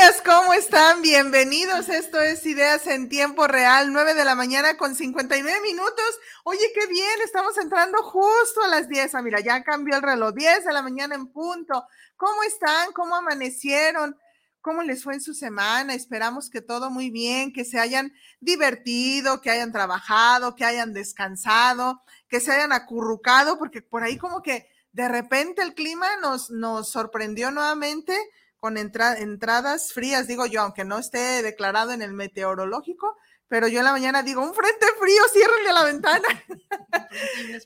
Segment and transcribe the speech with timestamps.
[0.00, 1.02] Días, ¿cómo están?
[1.02, 1.90] Bienvenidos.
[1.90, 6.18] Esto es Ideas en Tiempo Real, 9 de la mañana con 59 minutos.
[6.44, 9.14] Oye, qué bien, estamos entrando justo a las 10.
[9.14, 11.84] Ah, mira, ya cambió el reloj, 10 de la mañana en punto.
[12.16, 12.92] ¿Cómo están?
[12.92, 14.16] ¿Cómo amanecieron?
[14.62, 15.92] ¿Cómo les fue en su semana?
[15.92, 22.02] Esperamos que todo muy bien, que se hayan divertido, que hayan trabajado, que hayan descansado,
[22.26, 26.88] que se hayan acurrucado, porque por ahí como que de repente el clima nos, nos
[26.88, 28.16] sorprendió nuevamente
[28.60, 33.16] con entradas frías, digo yo, aunque no esté declarado en el meteorológico,
[33.48, 36.28] pero yo en la mañana digo, un frente frío, ciérrenle la ventana.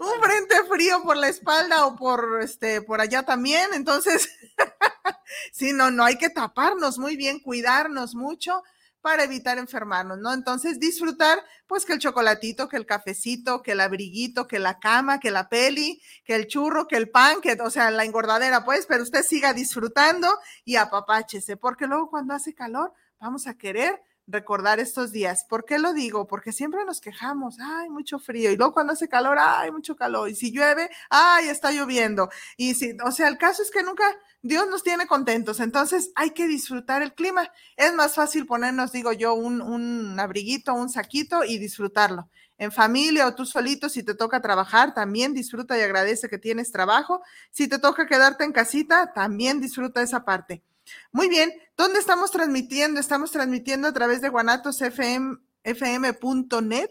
[0.01, 4.31] un frente frío por la espalda o por este por allá también, entonces
[5.53, 8.63] sí, no no hay que taparnos muy bien, cuidarnos mucho
[9.05, 10.33] para evitar enfermarnos, ¿no?
[10.33, 15.21] Entonces disfrutar pues que el chocolatito, que el cafecito, que el abriguito, que la cama,
[15.21, 18.87] que la peli, que el churro, que el pan, que o sea, la engordadera pues,
[18.87, 20.27] pero usted siga disfrutando
[20.65, 25.45] y apapáchese, porque luego cuando hace calor vamos a querer recordar estos días.
[25.49, 26.27] ¿Por qué lo digo?
[26.27, 30.29] Porque siempre nos quejamos, ay, mucho frío, y luego cuando hace calor, ay, mucho calor,
[30.29, 32.31] y si llueve, ay, está lloviendo.
[32.57, 34.05] Y si, o sea, el caso es que nunca
[34.43, 37.51] Dios nos tiene contentos, entonces hay que disfrutar el clima.
[37.77, 42.29] Es más fácil ponernos, digo yo, un, un abriguito, un saquito y disfrutarlo.
[42.57, 46.71] En familia o tú solito, si te toca trabajar, también disfruta y agradece que tienes
[46.71, 47.21] trabajo.
[47.51, 50.63] Si te toca quedarte en casita, también disfruta esa parte.
[51.13, 53.01] Muy bien, ¿dónde estamos transmitiendo?
[53.01, 56.91] Estamos transmitiendo a través de guanatosfm.net.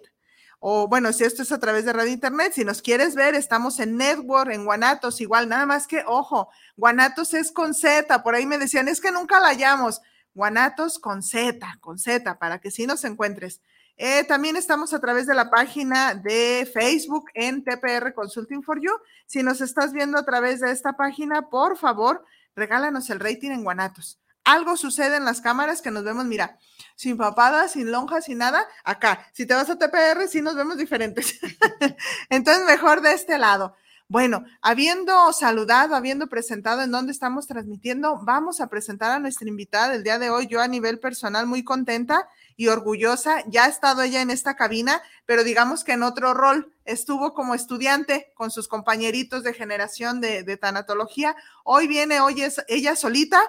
[0.66, 3.82] O bueno, si esto es a través de radio internet, si nos quieres ver, estamos
[3.82, 6.48] en Network, en Guanatos, igual, nada más que, ojo,
[6.78, 10.02] Guanatos es con Z, por ahí me decían, es que nunca la hallamos.
[10.34, 13.62] Guanatos con Z, con Z, para que sí nos encuentres.
[13.98, 18.94] Eh, también estamos a través de la página de Facebook en TPR Consulting for You.
[19.28, 22.26] Si nos estás viendo a través de esta página, por favor,
[22.56, 24.20] regálanos el rating en Guanatos.
[24.44, 26.60] Algo sucede en las cámaras que nos vemos, mira,
[26.96, 28.68] sin papadas, sin lonjas, sin nada.
[28.84, 31.40] Acá, si te vas a TPR, sí nos vemos diferentes.
[32.30, 33.76] Entonces, mejor de este lado.
[34.10, 39.90] Bueno, habiendo saludado, habiendo presentado en dónde estamos transmitiendo, vamos a presentar a nuestra invitada
[39.90, 40.48] del día de hoy.
[40.48, 43.44] Yo a nivel personal muy contenta y orgullosa.
[43.48, 46.74] Ya ha estado ella en esta cabina, pero digamos que en otro rol.
[46.86, 51.36] Estuvo como estudiante con sus compañeritos de generación de, tanatología.
[51.64, 53.42] Hoy viene, hoy es ella solita.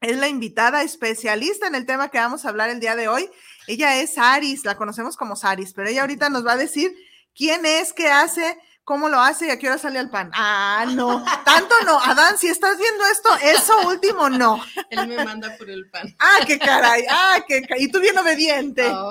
[0.00, 3.28] Es la invitada especialista en el tema que vamos a hablar el día de hoy.
[3.66, 6.94] Ella es Saris, la conocemos como Saris, pero ella ahorita nos va a decir
[7.34, 10.30] quién es, qué hace, ¿Cómo lo hace y a qué hora sale el pan?
[10.34, 11.98] Ah, no, tanto no.
[11.98, 14.62] Adán, si estás viendo esto, eso último no.
[14.90, 16.14] Él me manda por el pan.
[16.18, 17.84] Ah, qué caray, ah, qué caray.
[17.84, 18.86] Y tú bien obediente.
[18.86, 19.10] Oh,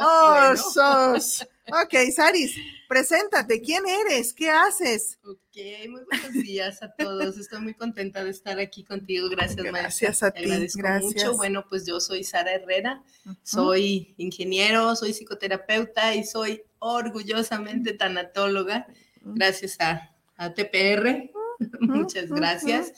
[0.52, 1.48] oh sos.
[1.70, 2.56] Ok, Saris,
[2.88, 3.62] preséntate.
[3.62, 4.34] ¿Quién eres?
[4.34, 5.18] ¿Qué haces?
[5.24, 5.58] Ok,
[5.90, 7.38] muy buenos días a todos.
[7.40, 9.28] Estoy muy contenta de estar aquí contigo.
[9.30, 10.44] Gracias, Gracias a ti.
[10.46, 11.02] Gracias.
[11.02, 11.34] mucho.
[11.36, 13.02] Bueno, pues yo soy Sara Herrera,
[13.42, 18.86] soy ingeniero, soy psicoterapeuta y soy orgullosamente tanatóloga
[19.24, 20.10] gracias a,
[20.56, 21.32] TPR.
[21.80, 22.94] Muchas gracias.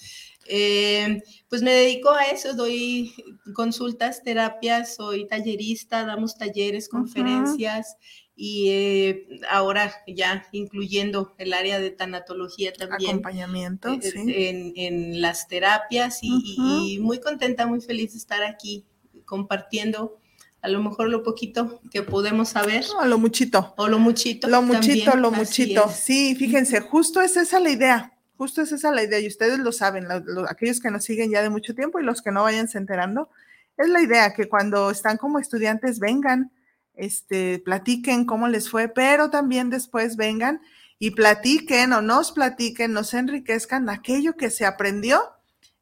[0.48, 3.14] Eh, pues me dedico a eso, doy
[3.54, 7.98] consultas, terapias, soy tallerista, damos talleres, conferencias
[8.36, 13.12] y eh, ahora ya incluyendo el área de tanatología también.
[13.12, 18.86] Acompañamiento, eh, en, las terapias y, muy contenta, muy feliz de estar aquí
[19.26, 20.20] compartiendo
[20.66, 22.84] a lo mejor lo poquito que podemos saber.
[23.00, 23.76] O lo muchito.
[23.78, 24.48] O lo muchito.
[24.48, 25.88] Lo muchito, lo muchito.
[25.90, 28.14] Sí, fíjense, justo es esa la idea.
[28.36, 30.08] Justo es esa la idea y ustedes lo saben,
[30.50, 33.30] aquellos que nos siguen ya de mucho tiempo y los que no vayan se enterando,
[33.78, 36.52] es la idea que cuando están como estudiantes vengan,
[36.96, 40.62] este, platiquen cómo les fue, pero también después vengan
[40.98, 45.22] y platiquen o nos platiquen, nos enriquezcan aquello que se aprendió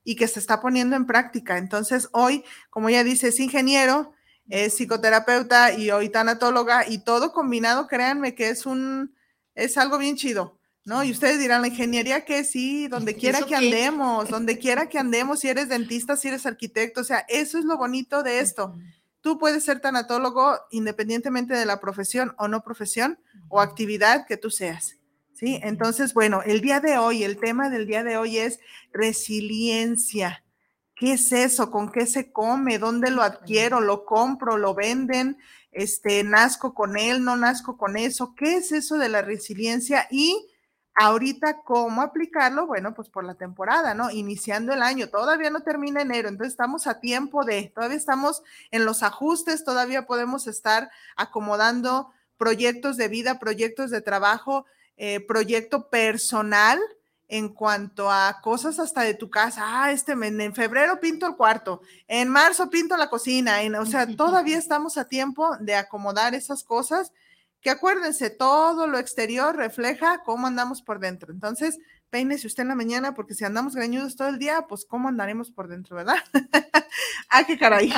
[0.03, 1.57] y que se está poniendo en práctica.
[1.57, 4.13] Entonces, hoy, como ya dice, es ingeniero,
[4.49, 9.15] es psicoterapeuta y hoy tanatóloga y todo combinado, créanme que es un,
[9.55, 10.59] es algo bien chido.
[10.85, 11.03] ¿no?
[11.03, 15.39] Y ustedes dirán, la ingeniería que sí, donde quiera que andemos, donde quiera que andemos,
[15.39, 18.75] si eres dentista, si eres arquitecto, o sea, eso es lo bonito de esto.
[19.21, 24.49] Tú puedes ser tanatólogo independientemente de la profesión o no profesión o actividad que tú
[24.49, 24.97] seas.
[25.33, 25.59] ¿Sí?
[25.63, 28.59] Entonces, bueno, el día de hoy, el tema del día de hoy es
[28.91, 30.42] resiliencia.
[30.95, 31.71] ¿Qué es eso?
[31.71, 32.77] ¿Con qué se come?
[32.77, 33.81] ¿Dónde lo adquiero?
[33.81, 34.57] ¿Lo compro?
[34.57, 35.37] ¿Lo venden?
[35.71, 37.23] Este, ¿Nazco con él?
[37.23, 38.35] ¿No nazco con eso?
[38.35, 40.07] ¿Qué es eso de la resiliencia?
[40.11, 40.47] Y
[40.95, 42.67] Ahorita, ¿cómo aplicarlo?
[42.67, 44.11] Bueno, pues por la temporada, ¿no?
[44.11, 48.85] Iniciando el año, todavía no termina enero, entonces estamos a tiempo de, todavía estamos en
[48.85, 56.79] los ajustes, todavía podemos estar acomodando proyectos de vida, proyectos de trabajo, eh, proyecto personal
[57.33, 59.63] en cuanto a cosas hasta de tu casa.
[59.65, 64.05] Ah, este, en febrero pinto el cuarto, en marzo pinto la cocina, en, o sea,
[64.15, 67.11] todavía estamos a tiempo de acomodar esas cosas
[67.59, 71.31] que acuérdense, todo lo exterior refleja cómo andamos por dentro.
[71.31, 71.79] Entonces,
[72.11, 75.49] peínese usted en la mañana, porque si andamos greñudos todo el día, pues cómo andaremos
[75.49, 76.17] por dentro, ¿verdad?
[77.29, 77.91] ¡Ah, qué caray!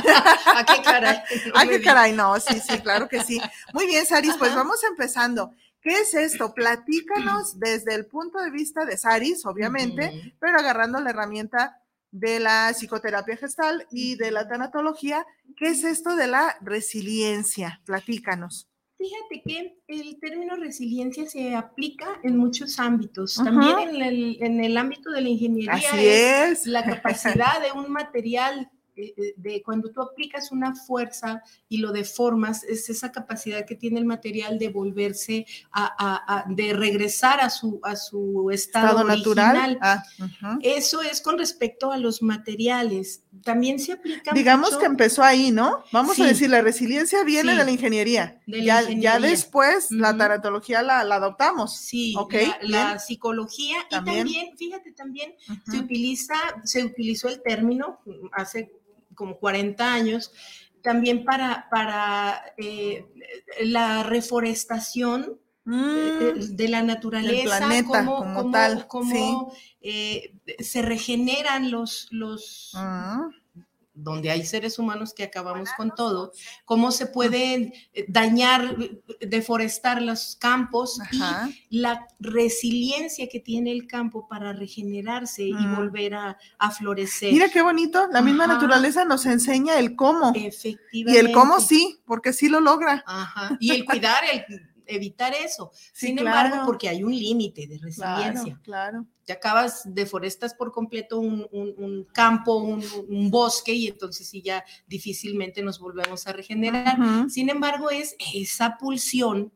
[0.45, 1.17] ¡Ah, qué caray!
[1.55, 2.13] ¡Ah, qué caray!
[2.13, 3.41] No, sí, sí, claro que sí.
[3.73, 5.51] Muy bien, Saris, pues vamos empezando.
[5.85, 6.55] ¿Qué es esto?
[6.55, 11.79] Platícanos desde el punto de vista de Saris, obviamente, pero agarrando la herramienta
[12.09, 15.23] de la psicoterapia gestal y de la tanatología.
[15.55, 17.81] ¿Qué es esto de la resiliencia?
[17.85, 18.67] Platícanos.
[18.97, 23.35] Fíjate que el término resiliencia se aplica en muchos ámbitos.
[23.35, 29.91] También en el, ámbito de la ingeniería es, la capacidad de un material de cuando
[29.91, 34.69] tú aplicas una fuerza y lo deformas, es esa capacidad que tiene el material de
[34.69, 39.77] volverse a, de regresar a su, a su estado, natural.
[39.81, 40.03] Ah,
[40.61, 43.23] Eso es con respecto a los materiales.
[43.43, 44.31] También se aplica.
[44.33, 45.83] Digamos que empezó ahí, ¿no?
[45.91, 48.41] Vamos a decir, la resiliencia viene de la ingeniería.
[48.47, 51.75] ya, ya después la taratología la, adoptamos.
[51.75, 55.35] Sí, okay, la, psicología y también, fíjate, también
[55.69, 57.99] se utiliza, se utilizó el término
[58.31, 58.71] hace
[59.15, 60.31] como 40 años,
[60.81, 63.05] también para, para eh,
[63.61, 66.55] la reforestación eh, mm.
[66.55, 68.87] de la naturaleza, planeta, como, tal,
[69.81, 73.29] eh, se regeneran los, los, ah
[73.95, 76.33] donde hay seres humanos que acabamos con todo,
[76.65, 78.75] cómo se pueden eh, dañar,
[79.19, 80.99] deforestar los campos
[81.69, 86.37] y la resiliencia que tiene el campo para regenerarse y volver a,
[86.77, 87.31] florecer.
[87.31, 90.33] Mira qué bonito, la misma naturaleza nos enseña el cómo.
[90.35, 90.91] Efectivamente.
[90.91, 93.03] Y el cómo sí, porque sí lo logra.
[93.07, 93.55] Ajá.
[93.59, 95.71] Y el cuidar, el evitar eso.
[95.93, 98.43] Sin embargo, porque hay un límite de resiliencia.
[98.43, 99.05] Claro, claro.
[99.25, 105.79] Te acabas, deforestas por completo un, campo, un, bosque, y entonces sí ya difícilmente nos
[105.79, 106.97] volvemos a regenerar.
[107.29, 109.51] Sin embargo, es esa pulsión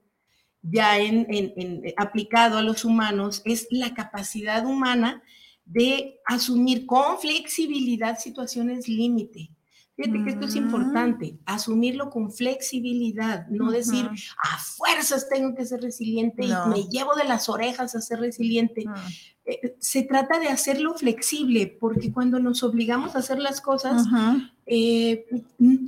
[0.61, 5.21] ya en, aplicado a los humanos, es la capacidad humana
[5.65, 9.51] de asumir con flexibilidad situaciones límite
[9.99, 10.59] Fíjate que esto es mm.
[10.59, 14.09] importante, asumirlo con flexibilidad, no decir,
[14.41, 18.85] a fuerzas tengo que ser resiliente y me llevo de las orejas a ser resiliente.
[19.43, 24.07] Eh, se trata de hacerlo flexible, porque cuando nos obligamos a hacer las cosas,
[24.65, 25.25] eh,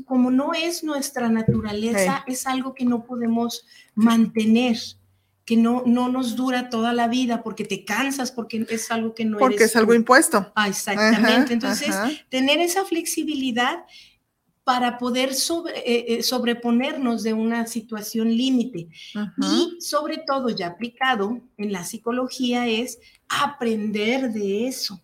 [0.05, 3.65] como no es nuestra naturaleza, es algo que no podemos
[3.95, 4.77] mantener
[5.45, 9.25] que no, no nos dura toda la vida porque te cansas, porque es algo que
[9.25, 10.51] no Porque es algo impuesto.
[10.55, 11.53] Ah, exactamente.
[11.53, 11.95] Entonces,
[12.29, 13.83] tener esa flexibilidad
[14.63, 18.89] para poder sobre, eh, eh, sobreponernos de una situación límite.
[19.41, 25.01] Y sobre todo, ya aplicado en la psicología, es aprender de eso.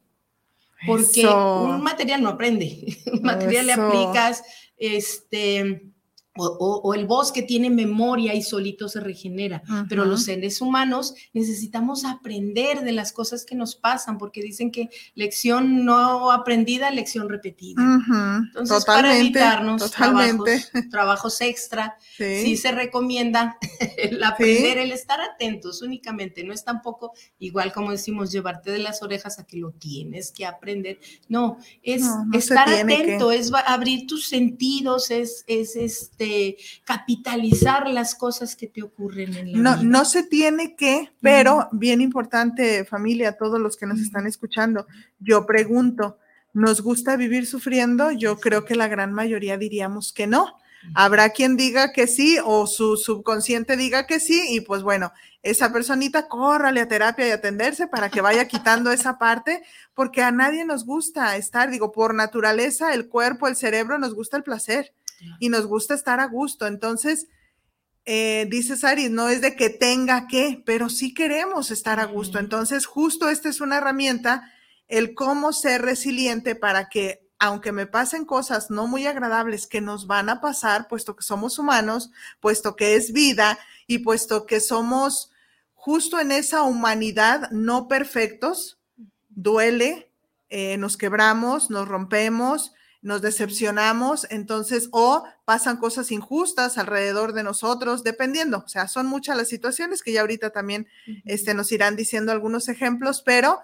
[0.85, 4.43] Porque un material no aprende, un material le aplicas,
[4.77, 5.91] este,
[6.37, 12.81] o, el bosque tiene memoria y solito se regenera, pero los seres humanos necesitamos aprender
[12.81, 17.81] de las cosas que nos pasan, porque dicen que lección no aprendida, lección repetida.
[18.47, 19.91] Entonces, para evitarnos
[20.91, 22.57] Trabajos, extra, sí.
[22.57, 23.57] se recomienda
[23.97, 29.01] el aprender, el estar atentos únicamente, no es tampoco igual como decimos llevarte de las
[29.01, 32.03] orejas a que lo tienes que aprender, no, es
[32.33, 36.26] estar atento, es abrir tus sentidos, es, es este
[36.83, 39.89] capitalizar las cosas que te ocurren en la no, vida.
[39.89, 44.87] No se tiene que, pero bien importante familia, todos los que nos están escuchando,
[45.19, 46.17] yo pregunto,
[46.53, 48.11] ¿nos gusta vivir sufriendo?
[48.11, 50.57] Yo creo que la gran mayoría diríamos que no.
[50.93, 55.11] Habrá quien diga que sí o su subconsciente diga que sí y pues bueno,
[55.43, 60.31] esa personita córrale a terapia y atenderse para que vaya quitando esa parte, porque a
[60.31, 64.93] nadie nos gusta estar, digo, por naturaleza, el cuerpo, el cerebro nos gusta el placer
[65.39, 66.67] y nos gusta estar a gusto.
[66.67, 67.27] Entonces,
[68.05, 72.39] eh, dice Sari, no es de que tenga que, pero sí queremos estar a gusto.
[72.39, 74.51] Entonces, justo esta es una herramienta,
[74.87, 80.07] el cómo ser resiliente para que, aunque me pasen cosas no muy agradables que nos
[80.07, 85.31] van a pasar, puesto que somos humanos, puesto que es vida y puesto que somos
[85.73, 88.77] justo en esa humanidad no perfectos,
[89.29, 90.11] duele,
[90.49, 92.73] eh, nos quebramos, nos rompemos,
[93.07, 99.37] nos decepcionamos, entonces, o pasan cosas injustas alrededor de nosotros, dependiendo, o sea, son muchas
[99.37, 100.89] las situaciones que ya ahorita también
[101.23, 103.59] este, nos irán diciendo algunos ejemplos, pero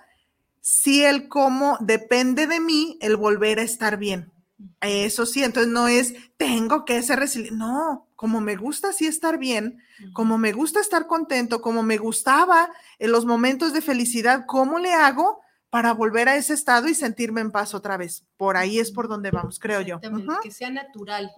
[0.62, 4.32] sí el cómo depende de mí el volver a estar bien.
[4.80, 9.38] Eso sí, entonces no es tengo que ser resiliente, no, como me gusta así estar
[9.38, 9.84] bien,
[10.14, 14.94] como me gusta estar contento, como me gustaba en los momentos de felicidad, ¿cómo le
[14.94, 15.43] hago
[15.74, 18.28] para volver a ese estado y sentirme en paz otra vez.
[18.38, 20.00] Por ahí es por donde vamos, creo yo.
[20.44, 21.32] Que sea natural.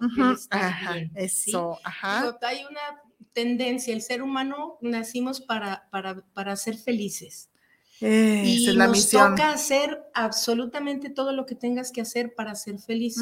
[1.14, 2.36] eso, ajá.
[2.42, 3.00] hay una
[3.32, 7.48] tendencia, el ser humano nacimos para, para, para ser felices.
[7.98, 13.16] y la nos toca hacer absolutamente todo lo que tengas que hacer para ser feliz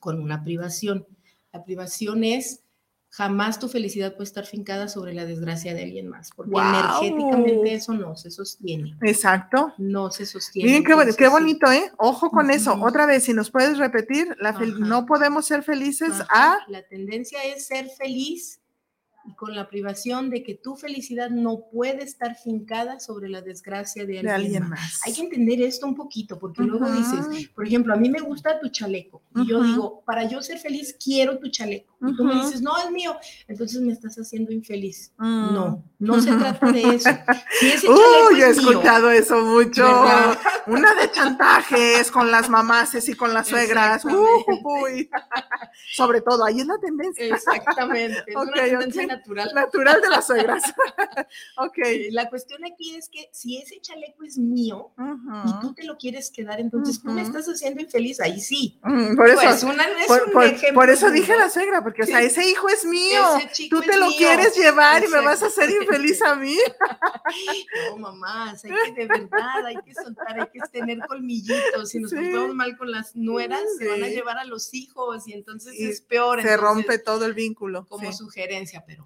[0.00, 1.06] con una privación.
[1.52, 2.64] La privación es
[3.10, 7.92] jamás tu felicidad puede estar fincada sobre la desgracia de alguien más, porque energéticamente eso
[7.92, 8.96] no se sostiene.
[9.02, 9.74] Exacto.
[9.78, 10.80] No se sostiene.
[10.80, 11.90] Miren qué, bonito, ¿eh?
[11.98, 12.74] Ojo con eso.
[12.80, 16.58] Otra vez, si nos puedes repetir, la no podemos ser felices a...
[16.68, 18.59] La tendencia es ser feliz
[19.30, 24.04] y con la privación de que tu felicidad no puede estar fincada sobre la desgracia
[24.04, 25.00] de alguien, más.
[25.06, 28.58] Hay que entender esto un poquito, porque luego dices, por ejemplo, a mí me gusta
[28.60, 32.34] tu chaleco, y yo digo, para yo ser feliz quiero tu chaleco, y tú me
[32.34, 35.12] dices, no, es mío, entonces me estás haciendo infeliz.
[35.18, 35.54] Mm.
[35.54, 37.10] No, no se trata de eso.
[37.60, 39.86] Si Uy, he escuchado eso mucho.
[40.66, 44.04] Una de chantajes con las mamases y con las suegras.
[44.04, 45.10] Uy.
[45.92, 47.26] Sobre todo, ahí es la tendencia.
[47.26, 48.24] Exactamente.
[48.26, 49.50] Es una tendencia natural.
[49.54, 50.62] Natural de las suegras.
[51.56, 51.78] ok.
[52.10, 54.92] La cuestión aquí es que si ese chaleco es mío
[55.46, 58.78] y tú te lo quieres quedar, entonces tú me estás haciendo infeliz, ahí sí.
[58.82, 59.86] Mm, por eso, pues, una,
[60.74, 63.22] por, eso dije la suegra, porque, o sea, ese hijo es mío.
[63.70, 66.56] Tú te lo quieres llevar y me vas a hacer infeliz a mí.
[67.90, 71.88] no, mamá, hay que de verdad, hay que soltar, hay que tener colmillitos.
[71.88, 75.32] Si nos portamos mal con las nueras, se van a llevar a los hijos y
[75.32, 76.42] entonces es peor.
[76.42, 77.86] Se rompe todo el vínculo.
[77.86, 78.99] Como sugerencia, pero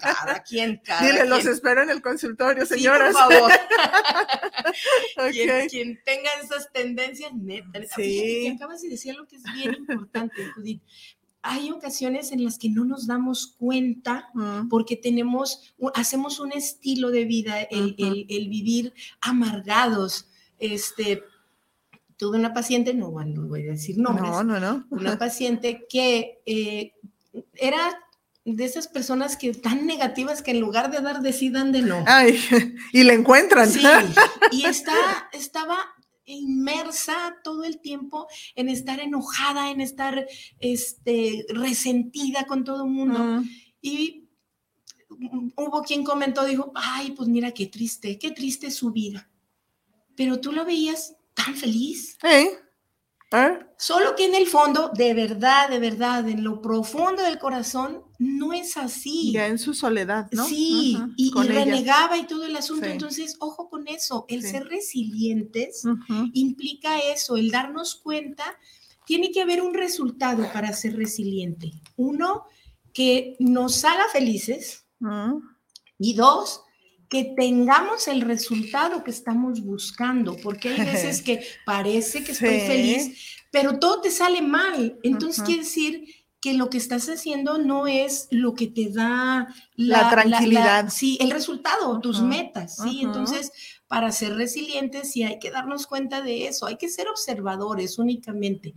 [0.00, 3.14] cada quien, cada Dile, los espero en el consultorio, señoras.
[3.14, 3.52] por favor.
[5.70, 7.80] quien, tenga esas tendencias, neta.
[7.96, 8.48] Sí.
[8.48, 10.82] acabas de decir algo que es bien importante, Judith
[11.46, 14.30] hay ocasiones en las que no nos damos cuenta
[14.70, 20.26] porque tenemos, hacemos un estilo de vida, el, vivir amargados.
[20.58, 21.22] Este,
[22.16, 24.86] tuve una paciente, no, voy a decir nombres, no, no, no.
[24.88, 26.94] una paciente que eh,
[27.52, 27.94] era
[28.44, 32.04] de esas personas que tan negativas que en lugar de dar decidan de no.
[32.06, 32.38] Ay,
[32.92, 33.70] y le encuentran.
[33.70, 33.80] Sí,
[34.52, 34.94] y está,
[35.32, 35.78] estaba
[36.26, 40.26] inmersa todo el tiempo en estar enojada, en estar
[40.58, 43.42] este, resentida con todo el mundo.
[43.80, 44.28] Y
[45.56, 49.28] hubo quien comentó, dijo, ay, pues mira qué triste, qué triste su vida.
[50.16, 52.16] Pero tú lo veías tan feliz.
[52.20, 52.50] Sí.
[53.34, 53.58] ¿Eh?
[53.76, 58.52] Solo que en el fondo, de verdad, de verdad, en lo profundo del corazón, no
[58.52, 59.32] es así.
[59.32, 60.46] Ya en su soledad, ¿no?
[60.46, 62.86] Sí, y, renegaba y todo el asunto.
[62.86, 64.24] Entonces, ojo con eso.
[64.28, 65.82] El ser resilientes
[66.32, 68.44] implica eso, el darnos cuenta.
[69.04, 71.72] Tiene que haber un resultado para ser resiliente.
[71.96, 72.44] Uno,
[72.92, 74.86] que nos haga felices.
[75.98, 76.62] Y dos,
[77.14, 83.38] que tengamos el resultado que estamos buscando, porque hay veces que parece que estoy feliz,
[83.52, 84.98] pero todo te sale mal.
[85.04, 86.08] Entonces quiere decir
[86.40, 90.88] que lo que estás haciendo no es lo que te da la, tranquilidad.
[90.90, 93.02] sí, el resultado, tus metas, ¿sí?
[93.02, 93.52] Entonces,
[93.86, 98.74] para ser resilientes, sí hay que darnos cuenta de eso, hay que ser observadores únicamente.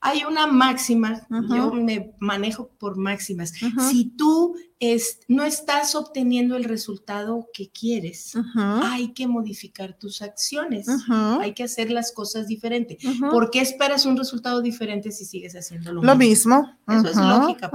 [0.00, 3.52] Hay una máxima, yo me manejo por máximas.
[3.90, 10.86] Si tú es, no estás obteniendo el resultado que quieres, hay que modificar tus acciones,
[11.08, 12.98] hay que hacer las cosas diferentes.
[13.30, 16.78] ¿Por qué esperas un resultado diferente si sigues haciendo lo, lo mismo?
[16.88, 17.70] Eso es lógica,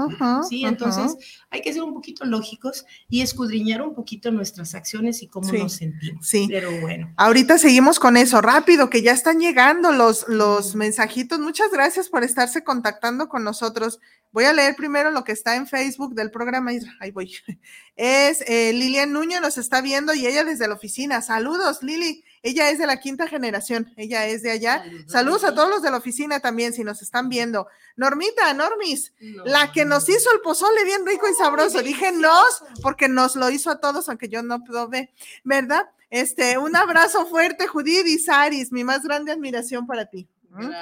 [0.49, 0.65] ¿sí?
[0.65, 1.15] Entonces
[1.51, 5.73] hay que ser un poquito lógicos y escudriñar un poquito nuestras acciones y cómo nos
[5.73, 6.27] sentimos.
[6.27, 6.47] Sí.
[6.49, 7.13] Pero bueno.
[7.17, 11.39] Ahorita seguimos con eso, rápido, que ya están llegando los, los mensajitos.
[11.39, 13.99] Muchas gracias por estarse contactando con nosotros.
[14.31, 16.71] Voy a leer primero lo que está en Facebook del programa.
[16.99, 17.33] Ahí voy.
[17.97, 21.21] Es eh, Lilian Nuño, nos está viendo y ella desde la oficina.
[21.21, 22.25] Saludos, Lili.
[22.43, 23.93] Ella es de la quinta generación.
[23.95, 24.83] Ella es de allá.
[25.07, 27.67] Saludos, a todos los de la oficina también, si nos están viendo.
[27.95, 29.13] Normita, Normis,
[29.45, 31.81] la que nos hizo el pozole bien rico y sabroso.
[31.81, 35.13] Dije nos, porque nos lo hizo a todos, aunque yo no probé,
[35.43, 35.89] ¿verdad?
[36.09, 40.27] Este, un abrazo fuerte, Judith y Saris, mi más grande admiración para ti.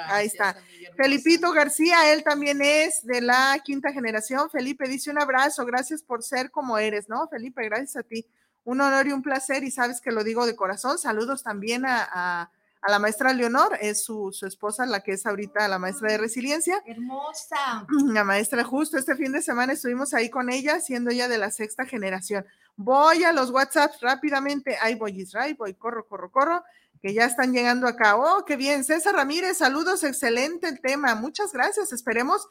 [0.06, 0.56] Ahí está.
[0.96, 4.50] Felipito García, él también es de la quinta generación.
[4.50, 7.26] Felipe dice un abrazo, gracias por ser como eres, ¿no?
[7.28, 8.26] Felipe, gracias a ti.
[8.64, 10.98] Un honor y un placer y sabes que lo digo de corazón.
[10.98, 12.50] Saludos también a,
[12.86, 16.82] la maestra Leonor, es su, su, esposa, la que es ahorita la maestra de resiliencia.
[16.86, 17.86] Hermosa.
[18.12, 21.50] La maestra, justo este fin de semana estuvimos ahí con ella, siendo ella de la
[21.50, 22.44] sexta generación.
[22.76, 24.76] Voy a los WhatsApp rápidamente.
[24.82, 26.62] Ahí voy, Israel, voy, corro, corro, corro
[27.04, 28.16] que ya están llegando acá.
[28.16, 28.82] Oh, qué bien.
[28.82, 31.14] César Ramírez, saludos, excelente el tema.
[31.14, 31.92] Muchas gracias.
[31.92, 32.48] Esperemos,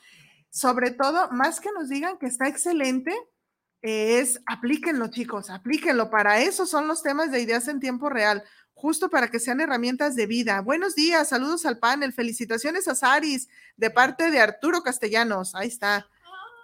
[0.51, 3.17] sobre todo, más que nos digan que está excelente,
[3.81, 6.11] es aplíquenlo, chicos, aplíquenlo.
[6.11, 8.43] Para eso son los temas de ideas en tiempo real,
[8.75, 10.61] justo para que sean herramientas de vida.
[10.61, 12.13] Buenos días, saludos al panel.
[12.13, 15.55] Felicitaciones a Saris de parte de Arturo Castellanos.
[15.55, 16.07] Ahí está.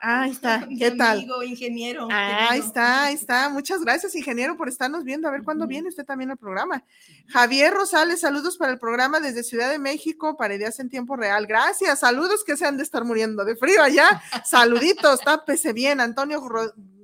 [0.01, 1.17] Ahí está, ¿qué tal?
[1.17, 2.07] Amigo, ingeniero.
[2.09, 3.49] ahí está, ahí está.
[3.49, 5.27] Muchas gracias, ingeniero, por estarnos viendo.
[5.27, 6.83] A ver cuándo viene usted también al programa.
[7.27, 11.45] Javier Rosales, saludos para el programa desde Ciudad de México para Ideas en Tiempo Real.
[11.47, 14.21] Gracias, saludos que se han de estar muriendo de frío allá.
[14.45, 15.99] Saluditos, tápese bien.
[15.99, 16.41] Antonio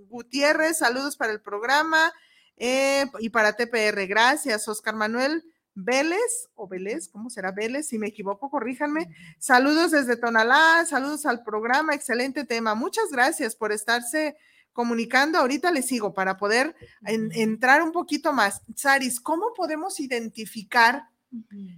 [0.10, 2.14] Gutiérrez, saludos para el programa
[2.58, 4.08] eh, y para TPR.
[4.08, 5.44] Gracias, Oscar Manuel.
[5.76, 7.88] Vélez o Vélez, ¿cómo será Vélez?
[7.88, 9.10] Si me equivoco, corríjanme.
[9.38, 12.76] Saludos desde Tonalá, saludos al programa, excelente tema.
[12.76, 14.38] Muchas gracias por estarse
[14.72, 15.38] comunicando.
[15.38, 18.62] Ahorita les sigo para poder entrar un poquito más.
[18.76, 21.10] Saris, ¿cómo podemos identificar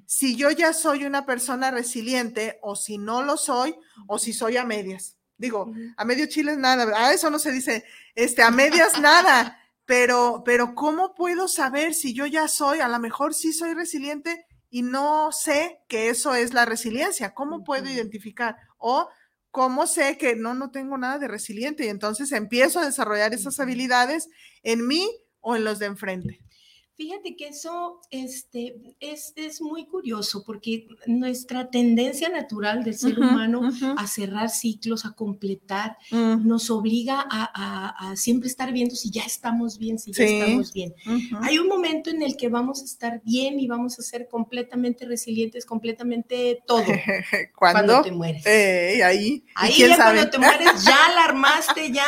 [0.05, 3.75] si yo ya soy una persona resiliente o si no lo soy
[4.05, 5.17] o si soy a medias?
[5.37, 7.85] Digo, a medio chile nada, a eso no se dice,
[8.15, 12.99] este, a medias nada pero, pero ¿cómo puedo saber si yo ya soy, a lo
[12.99, 17.33] mejor sí soy resiliente y no sé que eso es la resiliencia?
[17.33, 18.57] ¿Cómo puedo identificar?
[18.77, 19.07] O
[19.49, 23.61] cómo sé que no, no tengo nada de resiliente y entonces empiezo a desarrollar esas
[23.61, 24.27] habilidades
[24.61, 26.41] en mí o en los de enfrente.
[26.97, 33.69] Fíjate que eso este, es, es, muy curioso porque nuestra tendencia natural del ser humano
[33.95, 36.47] a cerrar ciclos, a completar, mm.
[36.47, 40.95] nos obliga a, a, siempre estar viendo si ya estamos bien, si ya estamos bien.
[41.41, 45.05] Hay un momento en el que vamos a estar bien y vamos a ser completamente
[45.05, 46.83] resilientes, completamente todo.
[47.55, 48.43] cuando te mueres.
[48.47, 49.45] ahí.
[49.53, 52.07] Ahí ya cuando te mueres, ya la armaste, ya.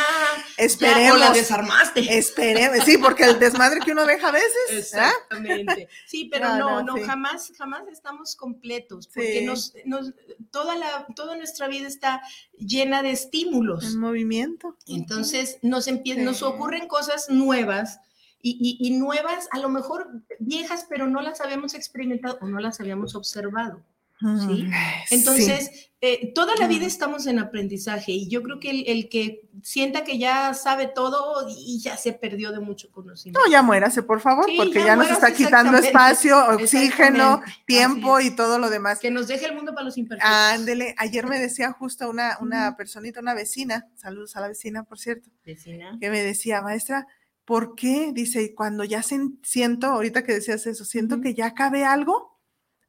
[0.56, 1.00] Esperemos.
[1.00, 2.18] Ya, o la desarmaste.
[2.18, 2.84] Esperemos.
[2.84, 5.88] Sí, porque el desmadre que uno deja a veces Exactamente.
[6.06, 10.12] Sí, pero no, no, jamás, jamás estamos completos, porque nos, nos,
[10.50, 12.22] toda, la, toda nuestra vida está
[12.58, 13.84] llena de estímulos.
[13.84, 14.76] En movimiento.
[14.86, 15.86] Entonces nos,
[16.18, 18.00] nos ocurren cosas nuevas.
[18.42, 22.80] Y, y, nuevas, a lo mejor viejas, pero no las habíamos experimentado o no las
[22.80, 23.82] habíamos observado.
[24.20, 24.70] ¿Sí?
[25.10, 30.02] Entonces, eh, toda la vida estamos en aprendizaje y yo creo que el, que sienta
[30.02, 33.38] que ya sabe todo y ya se perdió de mucho conocimiento.
[33.38, 38.58] No, ya muérase, por favor, porque ya, nos está quitando espacio, oxígeno, tiempo y todo
[38.58, 38.98] lo demás.
[38.98, 40.34] Que nos deje el mundo para los imperfectos.
[40.34, 44.98] Ándele, ayer me decía justo una, una personita, una vecina, saludos a la vecina, por
[44.98, 45.98] cierto, vecina.
[46.00, 47.06] que me decía, maestra,
[47.44, 48.12] ¿por qué?
[48.14, 52.29] Dice, cuando ya siento, ahorita que decías eso, siento que ya cabe algo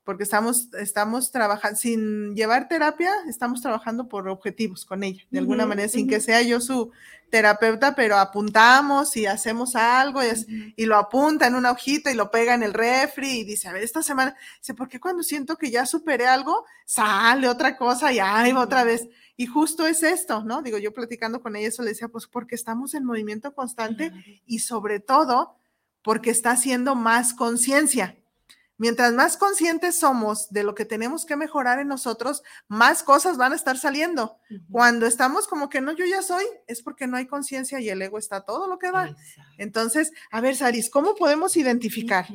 [0.03, 5.65] porque estamos, estamos trabajando, sin llevar terapia, estamos trabajando por objetivos con ella, de alguna
[5.65, 6.91] manera, sin que sea yo su
[7.29, 10.21] terapeuta, pero apuntamos y hacemos algo
[10.75, 13.73] y, lo apunta en una hojita y lo pega en el refri y dice, a
[13.73, 18.11] ver, esta semana, dice, ¿por qué cuando siento que ya superé algo, sale otra cosa
[18.11, 19.07] y ahí va otra vez?
[19.37, 20.61] Y justo es esto, ¿no?
[20.61, 24.11] Digo, yo platicando con ella eso le decía, pues porque estamos en movimiento constante
[24.45, 25.55] y sobre todo
[26.01, 28.17] porque está haciendo más conciencia
[28.81, 33.53] Mientras más conscientes somos de lo que tenemos que mejorar en nosotros, más cosas van
[33.53, 34.39] a estar saliendo.
[34.71, 38.01] Cuando estamos como que no, yo ya soy, es porque no hay conciencia y el
[38.01, 39.15] ego está todo lo que va.
[39.59, 42.25] Entonces, a ver, Saris, ¿cómo podemos identificar?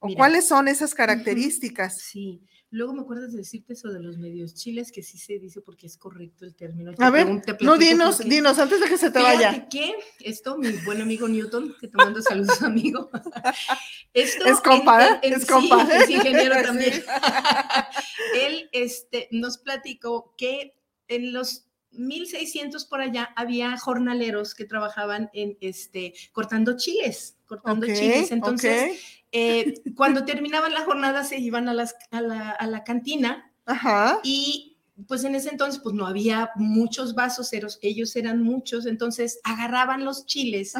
[0.00, 1.96] ¿O cuáles son esas características?
[1.96, 2.42] Sí.
[2.72, 5.88] Luego me acuerdas de decirte eso de los medios chiles, que sí se dice porque
[5.88, 6.92] es correcto el término.
[6.98, 7.26] a ver,
[7.62, 9.68] no, dinos, dinos, antes de que se te vaya.
[9.68, 13.10] que esto, mi buen amigo Newton, que te mando saludos, amigo.
[14.14, 15.84] Esto es compa, es compa.
[15.90, 17.02] Sí, es ingeniero también.
[18.40, 20.74] Él este, nos platicó que
[21.08, 28.30] en los 1600 por allá había jornaleros que trabajaban en este cortando chiles, cortando chiles.
[28.30, 29.00] Entonces,
[29.32, 33.52] eh, cuando terminaban la jornada se iban a, las, a, la, a la cantina
[34.22, 34.70] y
[35.06, 40.26] pues en ese entonces pues no había muchos vasos, ellos eran muchos, entonces agarraban los
[40.26, 40.74] chiles,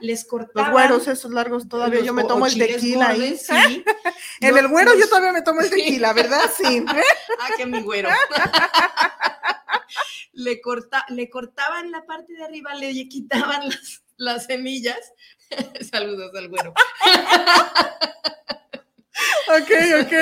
[0.00, 0.72] les cortaban.
[0.72, 3.36] Los güeros esos largos todavía, yo me tomo el tequila ahí.
[3.36, 3.84] Sí.
[4.40, 6.42] en el güero yo todavía me tomo el tequila, ¿verdad?
[6.56, 6.84] Sí.
[7.40, 8.08] ah, que mi güero.
[10.32, 15.12] le, corta, le cortaban la parte de arriba, le quitaban las, las semillas.
[15.90, 16.74] Saludos al güero.
[19.48, 19.70] ok,
[20.02, 20.12] ok.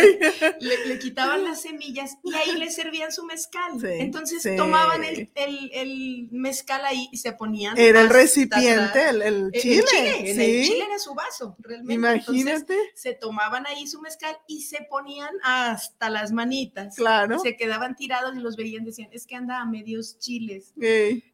[0.60, 3.82] Le, quitaban las semillas y ahí le servían su mezcal.
[3.84, 7.76] Entonces tomaban el, mezcal ahí y se ponían.
[7.78, 10.30] Era el recipiente, el, chile.
[10.30, 11.94] El chile, era su vaso, realmente.
[11.94, 12.76] Imagínate.
[12.94, 16.96] se tomaban ahí su mezcal y se ponían hasta las manitas.
[16.96, 17.38] Claro.
[17.38, 20.72] Se quedaban tirados y los veían y decían, es que anda a medios chiles.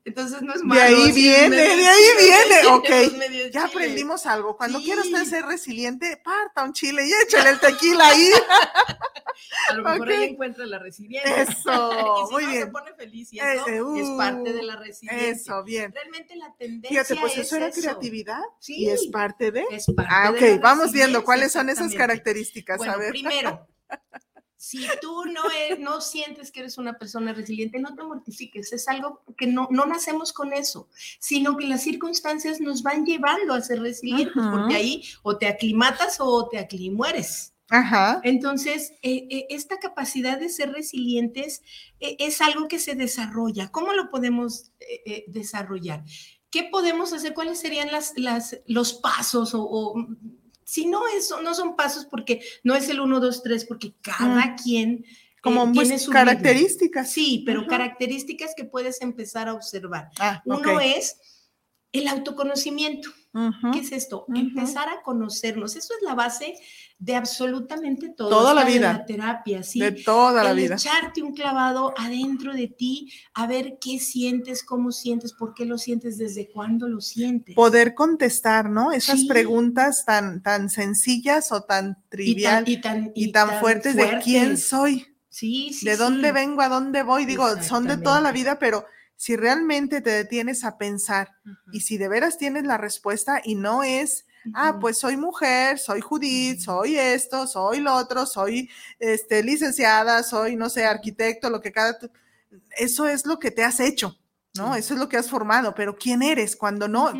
[0.06, 0.80] Entonces no es malo.
[0.80, 2.66] De ahí viene, de ahí viene.
[2.70, 2.86] Ok.
[3.52, 4.56] Ya aprendimos algo.
[4.56, 8.30] Cuando quieras ser resiliente, parta un chile y échale el tequila ahí.
[9.70, 11.42] A lo mejor ahí encuentra la resiliencia.
[11.42, 12.62] Eso, muy bien.
[12.62, 15.28] se pone feliz y eso es parte de la resiliencia.
[15.28, 15.92] Eso, bien.
[15.92, 19.64] Realmente la tendencia Fíjate, pues eso era creatividad sí, y es parte de.
[19.70, 22.78] Es parte ah, ok, vamos viendo cuáles son esas características.
[22.78, 23.10] Bueno, a ver.
[23.10, 23.66] Primero,
[24.56, 25.42] si tú no,
[25.78, 28.72] no sientes que eres una persona resiliente, no te mortifiques.
[28.72, 30.88] Es algo que no, no nacemos con eso,
[31.18, 36.16] sino que las circunstancias nos van llevando a ser resilientes, porque ahí o te aclimatas
[36.20, 37.52] o te aclimueres.
[37.68, 38.20] Ajá.
[38.22, 41.62] Entonces, eh, eh, esta capacidad de ser resilientes
[41.98, 43.70] eh, es algo que se desarrolla.
[43.72, 44.72] ¿Cómo lo podemos
[45.26, 46.04] desarrollar?
[46.50, 47.34] ¿Qué podemos hacer?
[47.34, 50.06] ¿Cuáles serían las, las, los pasos o,
[50.66, 54.46] si no, eso no son pasos porque no es el 1, 2, 3, porque cada
[54.46, 54.56] mm.
[54.56, 55.04] quien
[55.40, 57.08] como tiene sus características.
[57.08, 60.10] Sí, pero características que puedes empezar a observar.
[60.18, 61.18] Ah, Uno es
[61.92, 63.10] el autoconocimiento.
[63.72, 64.26] ¿Qué es esto?
[64.34, 65.76] Empezar a conocernos.
[65.76, 66.54] Eso es la base
[66.98, 68.30] de absolutamente todo.
[68.30, 68.92] Toda la vida.
[68.92, 69.80] De la terapia, sí.
[69.80, 70.76] De toda la vida.
[70.76, 75.76] Echarte un clavado adentro de ti, a ver qué sientes, cómo sientes, por qué lo
[75.76, 77.54] sientes, desde cuándo lo sientes.
[77.54, 78.92] Poder contestar, ¿no?
[78.92, 84.56] Esas preguntas tan, tan sencillas o tan trivial y tan, y tan, fuertes, de quién
[84.56, 85.06] soy.
[85.28, 85.84] Sí, sí.
[85.84, 87.26] De dónde vengo, a dónde voy.
[87.26, 88.86] Digo, son de toda la vida, pero
[89.16, 91.36] si realmente te detienes a pensar
[91.72, 96.00] y si de veras tienes la respuesta y no es ah, pues soy mujer, soy
[96.00, 101.72] Judith, soy esto, soy lo otro, soy este, licenciada, soy, no sé, arquitecto, lo que
[101.72, 101.98] cada...
[102.76, 104.18] Eso es lo que te has hecho,
[104.54, 104.74] ¿no?
[104.76, 106.56] Eso es lo que has formado, pero ¿quién eres?
[106.56, 107.12] Cuando no,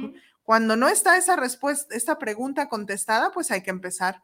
[0.42, 4.22] cuando no está esa respuesta, esta pregunta contestada, pues hay que empezar.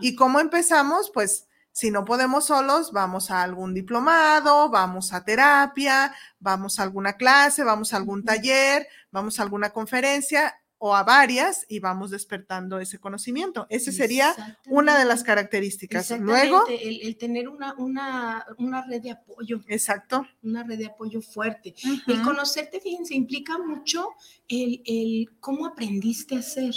[0.00, 1.10] ¿Y cómo empezamos?
[1.12, 7.14] Pues si no podemos solos, vamos a algún diplomado, vamos a terapia, vamos a alguna
[7.14, 12.78] clase, vamos a algún taller, vamos a alguna conferencia o a varias y vamos despertando
[12.78, 13.66] ese conocimiento.
[13.70, 16.10] Esa sería una de las características.
[16.20, 19.60] Luego, el, tener una, una, una, red de apoyo.
[19.66, 20.28] Exacto.
[20.44, 21.74] Una red de apoyo fuerte.
[22.06, 24.10] El conocerte, fíjense, implica mucho
[24.48, 26.74] el, el cómo aprendiste a ser,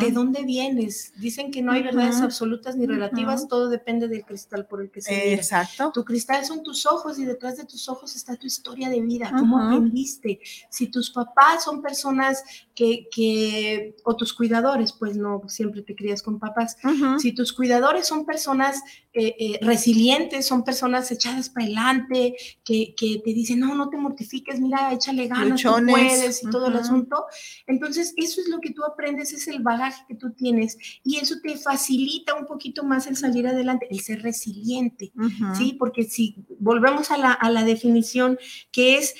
[0.00, 1.12] de dónde vienes.
[1.16, 5.02] Dicen que no hay verdades absolutas ni relativas, todo depende del cristal por el que
[5.02, 5.34] se mira.
[5.34, 5.90] Exacto.
[5.92, 9.30] Tu cristal son tus ojos y detrás de tus ojos está tu historia de vida,
[9.30, 10.40] cómo aprendiste.
[10.70, 12.42] Si tus papás son personas
[12.74, 16.78] que, que, o tus cuidadores, pues no siempre te crías con papás.
[17.18, 18.80] Si tus cuidadores son personas
[19.14, 23.98] eh, eh, resilientes, son personas echadas para adelante, que, que, te dicen, no, no te
[23.98, 27.26] mortifiques, mira, échale ganas, tú puedes y todo el asunto.
[27.66, 31.34] Entonces, eso es lo que tú aprendes, es el bagaje que tú tienes y eso
[31.42, 35.12] te facilita un poquito más el salir adelante, el ser resiliente,
[35.58, 35.76] ¿sí?
[35.78, 38.38] Porque si volvemos a la, a la definición,
[38.70, 39.14] que es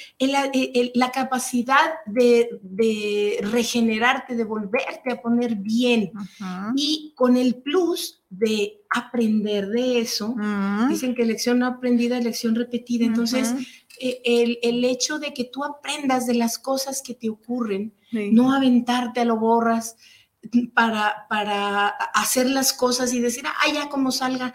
[0.94, 6.12] la capacidad de, de, regenerarte, de volverte a poner bien
[6.76, 10.34] y con el plus de aprender de eso.
[10.36, 10.88] Mm.
[10.88, 13.04] Dicen que lección no aprendida es lección repetida.
[13.04, 13.54] Entonces,
[14.00, 19.20] e, el, hecho de que tú aprendas de las cosas que te ocurren, no aventarte
[19.20, 19.96] a lo borras
[20.74, 24.54] para, para hacer las cosas y decir, ah, ya como salga.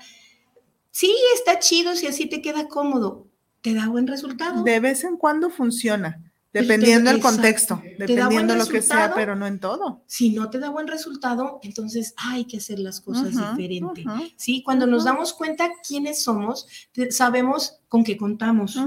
[0.92, 3.28] Sí, está chido si así te queda cómodo.
[3.62, 4.64] ¿Te da buen resultado?
[4.64, 6.27] De vez en cuando funciona.
[6.62, 10.04] Dependiendo del contexto, dependiendo lo que sea, pero no en todo.
[10.08, 14.06] Si no te da buen resultado, entonces hay que hacer las cosas diferente.
[14.36, 14.64] ¿sí?
[14.64, 16.68] Cuando nos damos cuenta quiénes somos,
[17.12, 18.78] sabemos con qué contamos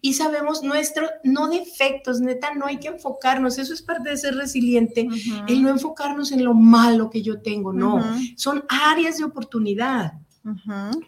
[0.00, 4.36] y sabemos nuestros, no defectos, neta, no hay que enfocarnos, eso es parte de ser
[4.36, 5.08] resiliente,
[5.48, 8.02] el no enfocarnos en lo malo que yo tengo, no,
[8.36, 10.12] son áreas de oportunidad.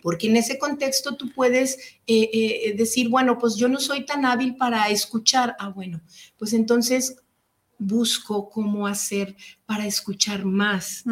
[0.03, 4.25] Porque en ese contexto tú puedes eh, eh, decir, bueno, pues yo no soy tan
[4.25, 5.55] hábil para escuchar.
[5.59, 6.01] Ah, bueno,
[6.39, 7.17] pues entonces
[7.79, 11.05] busco cómo hacer para escuchar más.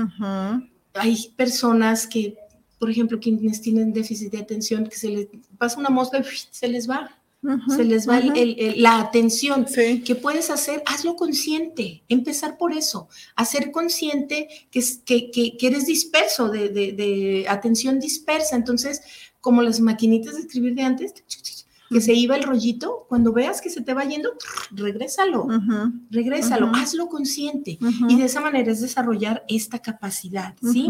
[0.95, 2.37] Hay personas que,
[2.79, 6.69] por ejemplo, quienes tienen déficit de atención, que se les pasa una mosca y se
[6.69, 7.11] les va.
[7.69, 9.67] Se les va la atención.
[9.69, 10.03] Sí.
[10.05, 10.83] ¿Qué puedes hacer?
[10.87, 17.47] Hazlo consciente, empezar por eso, hacer consciente que, que, que, eres disperso, de, de, de,
[17.49, 18.57] atención dispersa.
[18.57, 19.03] Entonces,
[19.41, 21.15] como las maquinitas de escribir de antes,
[21.91, 24.33] que se iba el rollito, cuando veas que se te va yendo,
[24.73, 25.47] regrésalo,
[26.11, 27.79] regrésalo, hazlo consciente.
[28.09, 30.89] Y de esa manera es desarrollar esta capacidad, ¿sí?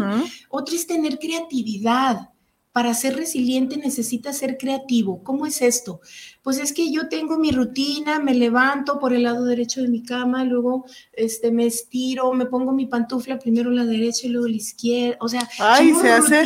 [0.49, 2.29] Otra es tener creatividad.
[2.77, 5.23] Para ser resiliente necesitas ser creativo.
[5.23, 5.99] ¿Cómo es esto?
[6.43, 10.03] Pues es que yo tengo mi rutina, me levanto por el lado derecho de mi
[10.03, 14.57] cama, luego este, me estiro, me pongo mi pantufla primero la derecha y luego la
[14.57, 15.17] izquierda.
[15.21, 16.45] O sea, Ay, se hace,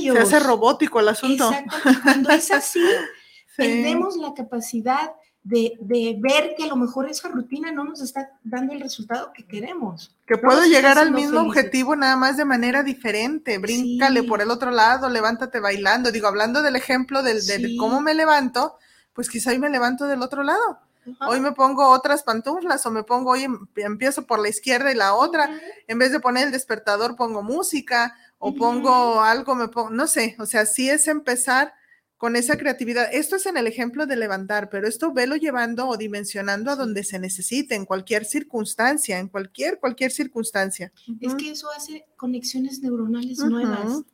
[0.00, 1.50] se hace robótico el asunto.
[1.50, 2.00] Exacto.
[2.04, 2.78] Cuando es así,
[3.56, 5.12] Tenemos la capacidad
[5.44, 9.44] de, ver que a lo mejor esa rutina no nos está dando el resultado que
[9.44, 10.14] queremos.
[10.26, 13.58] Que puedo llegar al mismo objetivo nada más de manera diferente.
[13.58, 16.12] Bríncale por el otro lado, levántate bailando.
[16.12, 18.78] Digo, hablando del ejemplo del, de cómo me levanto,
[19.12, 20.78] pues quizá hoy me levanto del otro lado.
[21.26, 24.94] Hoy me pongo otras pantuflas o me pongo, hoy em, empiezo por la izquierda y
[24.94, 25.50] la otra.
[25.88, 30.36] En vez de poner el despertador, pongo música o pongo algo, me pongo, no sé,
[30.38, 31.74] o sea, sí es empezar
[32.22, 33.12] con esa creatividad.
[33.12, 37.02] Esto es en el ejemplo de levantar, pero esto velo llevando o dimensionando a donde
[37.02, 40.92] se necesite, en cualquier circunstancia, en cualquier, cualquier circunstancia.
[41.20, 44.04] Es que eso hace conexiones neuronales nuevas,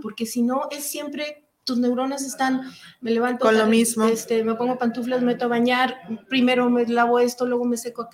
[0.00, 2.62] porque si no es siempre tus neuronas están,
[3.02, 4.06] me levanto, con lo mismo.
[4.06, 5.98] Este, me pongo pantuflas, me meto a bañar,
[6.30, 8.08] primero me lavo esto, luego me seco.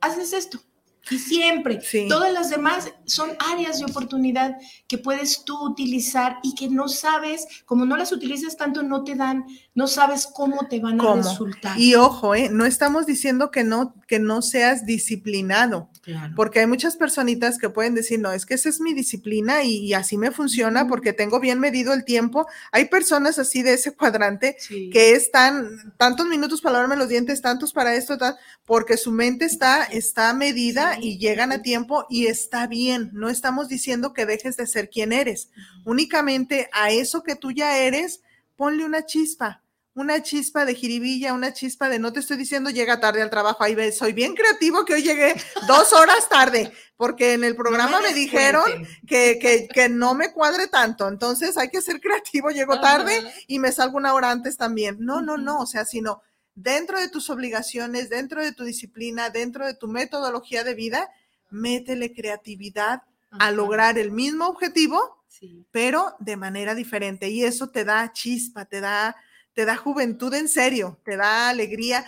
[0.00, 0.60] Haces esto,
[1.10, 4.56] y siempre, todas las demás son áreas de oportunidad
[4.88, 9.14] que puedes tú utilizar y que no sabes, como no las utilizas tanto, no te
[9.14, 11.78] dan, no sabes cómo te van a resultar.
[11.78, 12.48] Y ojo, ¿eh?
[12.50, 15.90] no estamos diciendo que no, que no seas disciplinado,
[16.36, 19.92] porque hay muchas personitas que pueden decir, no, es que esa es mi disciplina y,
[19.94, 22.46] así me funciona porque tengo bien medido el tiempo.
[22.72, 27.72] Hay personas así de ese cuadrante que están tantos minutos para lavarme los dientes, tantos
[27.72, 28.18] para esto,
[28.64, 33.10] porque su mente está, está medida y llegan a tiempo y está bien.
[33.12, 35.50] No estamos diciendo que dejes de ser quien eres.
[35.84, 38.22] Únicamente a eso que tú ya eres,
[38.56, 39.62] ponle una chispa,
[39.94, 43.62] una chispa de jiribilla, una chispa de no te estoy diciendo llega tarde al trabajo.
[43.62, 45.34] Ahí ves, soy bien creativo que hoy llegué
[45.68, 48.64] dos horas tarde, porque en el programa me, dijeron
[49.06, 51.08] que, que, que, no me cuadre tanto.
[51.08, 54.96] Entonces hay que ser creativo, llego tarde y me salgo una hora antes también.
[54.98, 56.22] No, no, no, o sea, sino
[56.54, 61.10] dentro de tus obligaciones, dentro de tu disciplina, dentro de tu metodología de vida,
[61.50, 65.24] métele creatividad a lograr el mismo objetivo,
[65.70, 67.28] pero de manera diferente.
[67.28, 69.16] Y eso te da chispa, te da,
[69.52, 72.04] te da juventud en serio, te da alegría.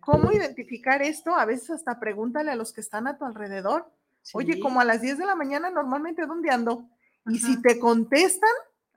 [0.00, 1.34] ¿Cómo identificar esto?
[1.34, 3.90] A veces hasta pregúntale a los que están a tu alrededor.
[4.32, 6.88] Oye, como a las 10 de la mañana normalmente, ¿dónde ando?
[7.26, 8.50] Y si te contestan,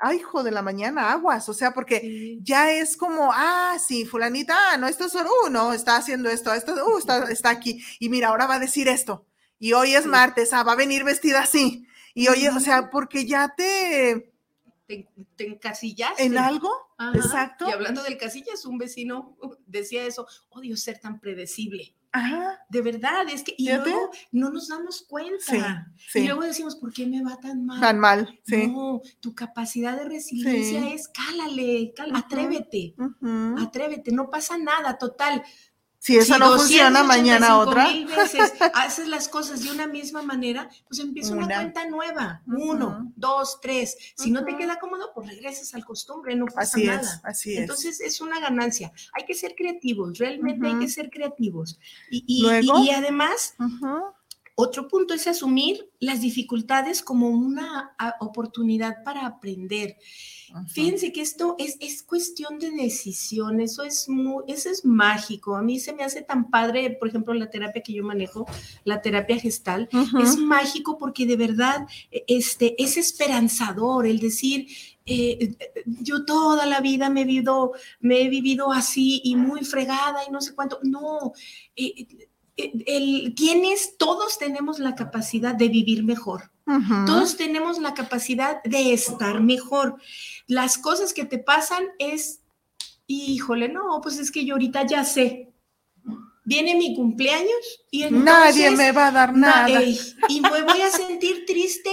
[0.03, 4.55] ay, hijo de la mañana, aguas, o sea, porque ya es como, ah, sí, fulanita,
[4.55, 8.09] ah, no, esto es, uh, no, está haciendo esto, esto, uh, está, está aquí, y
[8.09, 9.25] mira, ahora va a decir esto,
[9.59, 13.25] y hoy es martes, ah, va a venir vestida así, y oye, o sea, porque
[13.25, 14.29] ya te...
[14.85, 16.23] Te, te encasillaste.
[16.23, 16.69] ¿En algo?
[17.13, 17.67] Exacto.
[17.67, 21.95] Y hablando del casillas, un vecino decía eso, odio ser tan predecible.
[22.13, 22.59] Ajá.
[22.69, 25.91] De verdad, es que y luego no nos damos cuenta.
[26.13, 27.81] Y luego decimos, ¿por qué me va tan mal?
[27.81, 28.67] Tan mal, sí.
[28.67, 32.95] No, tu capacidad de resiliencia es cálale, cálale atrévete,
[33.57, 35.43] atrévete, no pasa nada, total.
[36.03, 37.87] Si esa no funciona, mañana otra.
[37.87, 42.41] Mil veces haces las cosas de una misma manera, pues empieza una, cuenta nueva.
[42.45, 43.95] Uno, dos, tres.
[44.17, 46.99] Si no te queda cómodo, pues regresas al costumbre, no pasa así nada.
[46.99, 48.19] Es, así Entonces es.
[48.19, 48.91] una ganancia.
[49.13, 51.79] Hay que ser creativos, realmente hay que ser creativos.
[52.11, 53.55] Y, y, y, además,
[54.55, 59.97] otro punto es asumir las dificultades como una oportunidad para aprender.
[60.67, 65.55] Fíjense que esto es, es, cuestión de decisión, eso es, muy, eso es mágico.
[65.55, 68.45] A mí se me hace tan padre, por ejemplo, la terapia que yo manejo,
[68.83, 69.89] la terapia gestal,
[70.21, 74.67] es mágico porque de verdad e, este, es esperanzador el decir,
[75.05, 80.21] eh, yo toda la vida me he, vivido, me he vivido así y muy fregada
[80.27, 80.79] y no sé cuánto.
[80.83, 81.33] No,
[81.75, 82.07] eh,
[82.57, 86.51] el, tienes, todos tenemos la capacidad de vivir mejor.
[87.05, 89.97] Todos tenemos la capacidad de estar mejor.
[90.47, 92.41] Las cosas que te pasan es,
[93.05, 95.52] híjole, no, pues es que yo ahorita ya sé.
[96.45, 99.81] Viene mi cumpleaños y nadie me va a dar nada.
[99.81, 101.89] y me voy a sentir triste.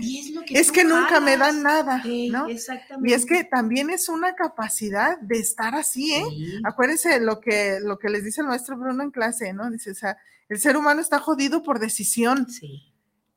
[0.00, 2.48] Y, es lo que, es que nunca me dan nada, ¿no?
[2.48, 3.10] Exactamente.
[3.10, 6.24] Y es que también es una capacidad de estar así, ¿eh?
[6.64, 9.70] Acuérdense lo que, lo que les dice el maestro Bruno en clase, ¿no?
[9.70, 10.16] Dice, o sea,
[10.48, 12.48] el ser humano está jodido por decisión.
[12.48, 12.89] Sí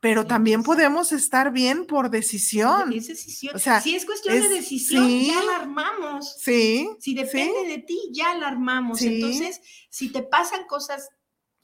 [0.04, 2.92] pero también podemos estar bien por decisión.
[2.92, 3.56] Es decisión.
[3.56, 6.36] O sea, si es cuestión de decisión, ya la armamos.
[6.40, 6.90] Sí.
[7.00, 9.02] Si depende de ti, ya la armamos.
[9.02, 11.08] Entonces, si te pasan cosas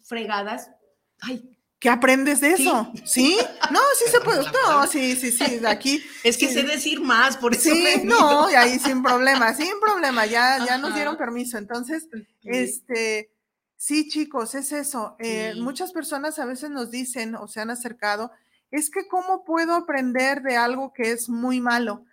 [0.04, 0.72] fregadas,
[1.20, 2.90] ay, ¿Qué aprendes de eso?
[3.04, 3.38] ¿Sí?
[3.72, 4.44] No, sí se puede.
[4.44, 5.60] No, sí, sí, sí.
[5.66, 6.02] Aquí.
[6.24, 7.70] Es que sé decir más, por eso.
[7.70, 10.26] Sí, no, y ahí sin problema, sin problema.
[10.26, 11.58] Ya, ya nos dieron permiso.
[11.58, 12.08] Entonces,
[12.44, 13.32] este,
[13.80, 15.16] sí, chicos, es eso.
[15.20, 18.32] Eh, muchas personas a veces nos dicen o se han acercado,
[18.70, 22.06] es que cómo puedo aprender de algo que es muy malo.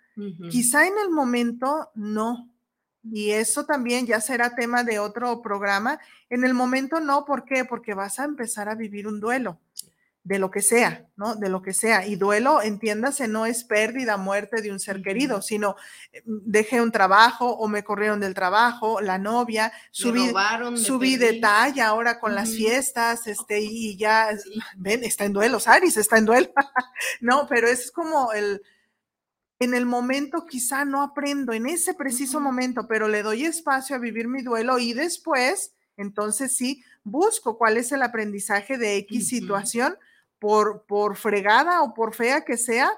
[0.49, 2.49] Quizá en el momento no.
[3.03, 5.99] Y eso también ya será tema de otro programa.
[6.31, 7.65] En el momento no, ¿por qué?
[7.65, 9.59] Porque vas a empezar a vivir un duelo
[10.27, 11.35] de lo que sea, ¿no?
[11.35, 12.05] De lo que sea.
[12.05, 15.77] Y duelo, entiéndase, no es pérdida, muerte de un ser querido, sino
[16.11, 20.29] eh, dejé un trabajo o me corrieron del trabajo, la novia, subí,
[20.75, 24.29] subí de talla ahora con las fiestas, este, y ya,
[24.75, 26.49] ven, está en duelo, Saris está en duelo.
[27.21, 28.61] no, pero es como el,
[29.59, 33.99] en el momento quizá no aprendo, en ese preciso momento, pero le doy espacio a
[33.99, 39.97] vivir mi duelo y después, entonces sí, busco cuál es el aprendizaje de X situación
[40.39, 42.91] por, por fregada o por fea que sea,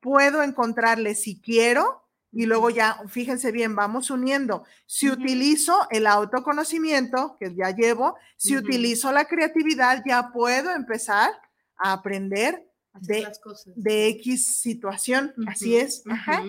[0.00, 4.64] puedo encontrarle si quiero y luego ya, fíjense bien, vamos uniendo.
[4.84, 11.30] Si utilizo el autoconocimiento que ya llevo, si utilizo la creatividad, ya puedo empezar
[11.78, 12.66] a aprender
[13.00, 13.26] de,
[13.74, 15.32] de, X situación.
[15.46, 16.04] Así es.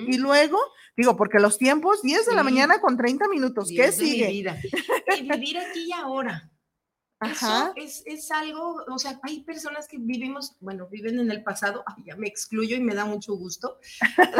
[0.08, 0.60] Y luego,
[0.96, 4.28] digo, porque los tiempos, 10 de la mañana con 30 minutos, ¿qué sigue?
[5.22, 6.52] vivir aquí y ahora.
[7.20, 11.84] Eso es, es, algo, o sea, hay personas que vivimos, bueno, viven en el pasado,
[12.06, 13.80] ya me excluyo y me da mucho gusto.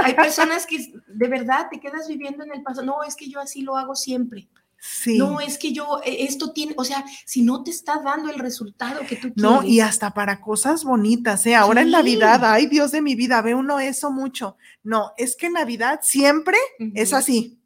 [0.04, 2.86] Hay personas que de verdad te quedas viviendo en el pasado.
[2.86, 4.48] No, es que yo así lo hago siempre.
[4.80, 5.18] Sí.
[5.18, 8.38] No, es que yo, e, esto tiene, o sea, si no te está dando el
[8.38, 9.38] resultado que tú quieres.
[9.38, 11.56] No, y hasta para cosas bonitas, ¿eh?
[11.56, 14.56] Ahora en Navidad, ay Dios de mi vida, ve uno eso mucho.
[14.84, 16.58] No, es que Navidad siempre
[16.94, 17.57] es así.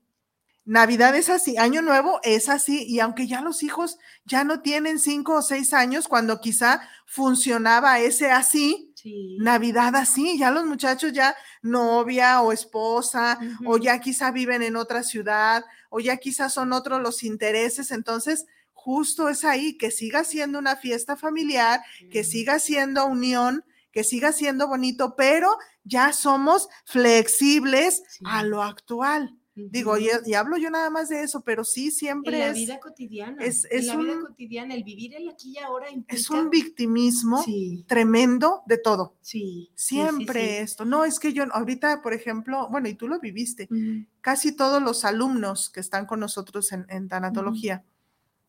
[0.64, 5.00] Navidad es así, Año Nuevo es así, y aunque ya los hijos ya no tienen
[5.00, 8.94] cinco o seis años, cuando quizá funcionaba ese así,
[9.40, 15.02] Navidad así, ya los muchachos ya novia o esposa, o ya quizá viven en otra
[15.02, 20.60] ciudad, o ya quizá son otros los intereses, entonces justo es ahí, que siga siendo
[20.60, 28.04] una fiesta familiar, que siga siendo unión, que siga siendo bonito, pero ya somos flexibles
[28.24, 29.41] a lo actual.
[29.54, 33.44] Digo, y, hablo yo nada más de eso, pero sí siempre en la vida cotidiana.
[33.44, 37.44] Es, en la vida cotidiana, el vivir el aquí y ahora Es un victimismo
[37.86, 39.18] tremendo de todo.
[39.22, 39.70] Sí.
[39.76, 40.86] Siempre esto.
[40.86, 43.68] No, es que yo ahorita, por ejemplo, bueno, y tú lo viviste,
[44.22, 47.84] casi todos los alumnos que están con nosotros en, tanatología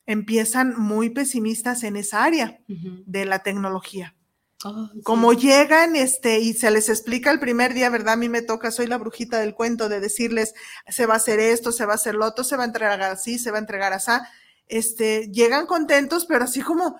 [0.06, 4.14] empiezan muy pesimistas en esa área de la tecnología
[5.02, 8.14] como llegan, este, y se les explica el primer día, ¿verdad?
[8.14, 10.54] A mí me toca, soy la brujita del cuento de decirles,
[10.88, 13.02] se va a hacer esto, se va a hacer lo otro, se va a entregar
[13.02, 14.12] así, se va a entregar así.
[14.68, 16.96] Este, llegan contentos, pero así como,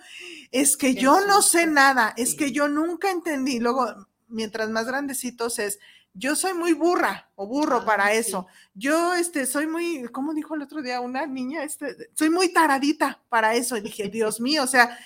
[0.51, 3.61] es que yo no sé nada, es que yo nunca entendí.
[3.61, 5.79] Luego, mientras más grandecitos es,
[6.15, 8.47] yo soy muy burra o burro ah, para eso.
[8.75, 11.65] Yo, este, soy muy, ¿cómo dijo el otro día una niña?
[11.65, 13.77] Este, soy muy taradita para eso.
[13.77, 14.99] Y dije, Dios mío, o sea,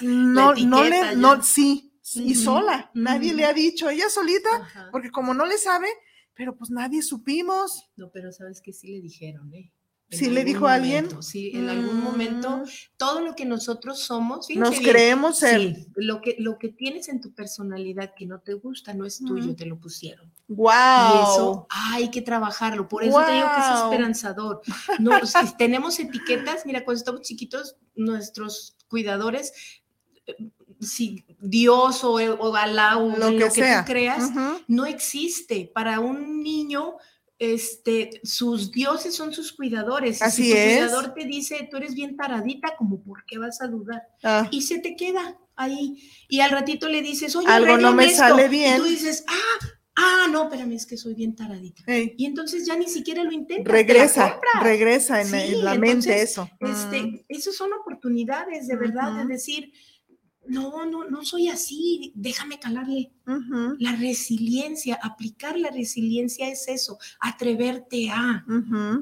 [0.00, 5.34] no, no le, no, sí, y sola, nadie le ha dicho, ella solita, porque como
[5.34, 5.88] no le sabe,
[6.34, 7.90] pero pues nadie supimos.
[7.96, 9.72] No, pero sabes que sí le dijeron, ¿eh?
[10.10, 11.08] sí le dijo a alguien.
[11.22, 12.64] Sí, en algún momento, mm.
[12.96, 15.74] todo lo que nosotros somos, nos creemos ser.
[15.74, 19.18] Sí, lo que, lo que tienes en tu personalidad que no te gusta no es
[19.18, 20.32] tuyo, te lo pusieron.
[20.48, 20.68] Wow.
[20.68, 22.88] Y eso hay que trabajarlo.
[22.88, 24.62] Por eso te digo que es esperanzador.
[24.98, 25.12] No,
[25.56, 29.52] tenemos etiquetas, mira, cuando estamos chiquitos, nuestros cuidadores
[30.80, 34.30] si Dios o, o Alá o lo, que, tú creas,
[34.66, 35.70] no existe.
[35.74, 36.96] Para un niño,
[37.38, 40.22] este, sus dioses son sus cuidadores.
[40.22, 43.66] Así si tu cuidador te dice, tú eres bien taradita, como, ¿por qué vas a
[43.66, 44.02] dudar?
[44.22, 44.48] Ah.
[44.50, 46.02] Y se te queda ahí.
[46.28, 48.76] Y al ratito le dices, oye, algo no me sale bien.
[48.76, 49.66] Y tú dices, ah,
[49.96, 51.82] ah, no, espérame, es que soy bien taradita.
[51.88, 53.72] Y entonces ya ni siquiera lo intentas.
[53.72, 56.48] Regresa, regresa en, la mente eso.
[56.60, 57.24] Este, mm.
[57.28, 59.72] Esas son oportunidades de verdad de decir,
[60.46, 63.12] no, no, no soy así, déjame calarle.
[63.78, 68.44] La resiliencia, aplicar la resiliencia es eso, atreverte a.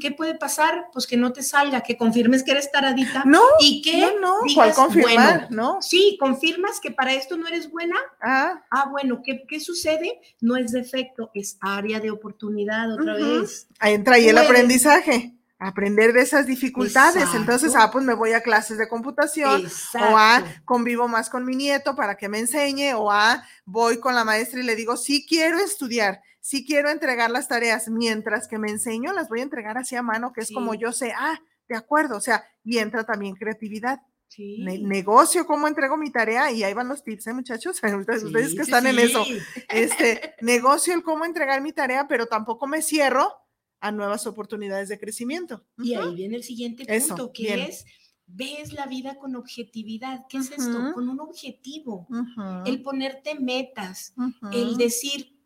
[0.01, 0.89] ¿Qué puede pasar?
[0.93, 3.23] Pues que no te salga, que confirmes que eres taradita.
[3.25, 5.51] No, y que no, no, confirmar?
[5.51, 5.79] no.
[5.81, 7.97] Sí, confirmas que para esto no eres buena.
[8.21, 10.21] Ah, ah bueno, ¿qué, ¿qué, sucede?
[10.43, 13.67] No es defecto, es área de oportunidad otra vez.
[13.79, 15.38] Ahí entra ahí el aprendizaje.
[15.59, 17.29] Aprender de esas dificultades.
[17.35, 17.89] Entonces, Exacto.
[17.89, 21.97] ah, pues me voy a clases de computación, o a convivo más con mi nieto
[21.97, 25.59] para que me enseñe, o a voy con la maestra y le digo, sí quiero
[25.59, 29.97] estudiar, sí quiero entregar las tareas, mientras que me enseño, las voy a entregar así
[29.97, 33.35] a mano, que es como yo sé, ah, de acuerdo, o sea, y entra también
[33.35, 34.01] creatividad.
[34.29, 34.63] Sí.
[34.63, 37.81] Ne- negocio cómo entrego mi tarea y ahí van los tips, ¿eh, muchachos?
[37.99, 39.25] Ustedes, ustedes que están en eso.
[39.71, 43.33] Este, negocio el cómo entregar mi tarea, pero tampoco me cierro
[43.81, 45.65] a nuevas oportunidades de crecimiento.
[45.79, 46.09] Y Ujú.
[46.09, 47.61] ahí viene el siguiente Eso, punto, que bien.
[47.61, 47.85] es,
[48.27, 50.27] ves la vida con objetividad.
[50.29, 50.61] ¿Qué es Ujú.
[50.61, 50.93] esto?
[50.95, 52.07] Con un objetivo.
[52.11, 54.51] Ujú, El ponerte metas, ujú.
[54.53, 55.39] el decir,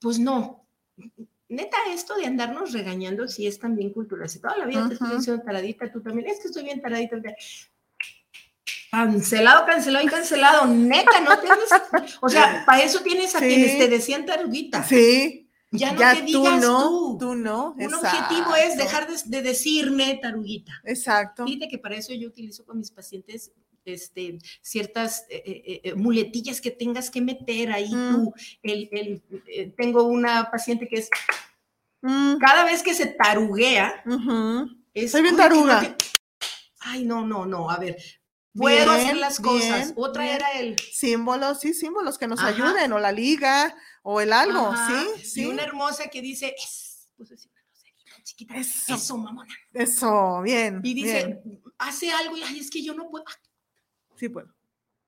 [0.00, 0.66] pues no.
[1.48, 4.28] Neta, esto de andarnos regañando si es también cultural.
[4.28, 7.16] Si toda la vida te estoy diciendo taradita, tú también, es que estoy bien taradita.
[8.90, 10.66] Cancelado, cancelado y cancelado.
[10.66, 12.18] Neta, no tienes.
[12.20, 13.46] O sea, para eso tienes a Sí.
[13.46, 14.82] quienes te decían taruguita.
[14.84, 17.16] Sí, Ya no ya te tú digas no, tú.
[17.18, 17.74] tú no.
[17.78, 20.72] Un objetivo es dejar de, de decirme taruguita.
[20.84, 21.44] Exacto.
[21.44, 23.52] Fíjate que para eso yo utilizo con mis pacientes
[23.84, 28.12] este, ciertas eh, eh, eh, muletillas que tengas que meter ahí Mm.
[28.14, 28.34] tú.
[28.62, 31.10] El, el, eh, tengo una paciente que es,
[32.02, 34.04] Mm, cada vez que se taruguea,
[34.94, 35.10] es...
[35.10, 35.80] Soy bien "Oye, que taruga".
[35.80, 35.96] te-".
[36.80, 37.96] Ay, no, no, no, a ver,
[38.56, 39.86] puedo hacer las cosas.
[39.86, 40.34] bien, Otra bien.
[40.36, 40.76] era el...
[40.92, 42.48] Símbolos, sí, símbolos que nos Ajá.
[42.48, 45.46] ayuden, o la liga, o el algo, Ajá, sí, Y sí.
[45.46, 47.48] una hermosa que dice, es, pues así,
[48.22, 48.94] chiquita, Eso.
[48.94, 49.54] eso, mamona.
[49.72, 50.80] Eso, bien.
[50.82, 51.40] Y dice,
[51.78, 53.24] hace algo y, ay, es que yo no puedo,
[54.16, 54.52] Sí, bueno.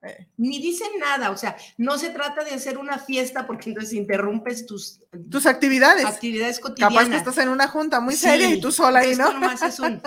[0.00, 3.94] Eh, ni dicen nada, o sea, no se trata de hacer una fiesta porque entonces
[3.94, 6.04] interrumpes tus tus actividades.
[6.04, 6.94] actividades cotidianas.
[6.98, 9.32] Capaz que estás en una junta muy seria y tú sola ahí, ¿no?
[9.32, 10.00] nomás es un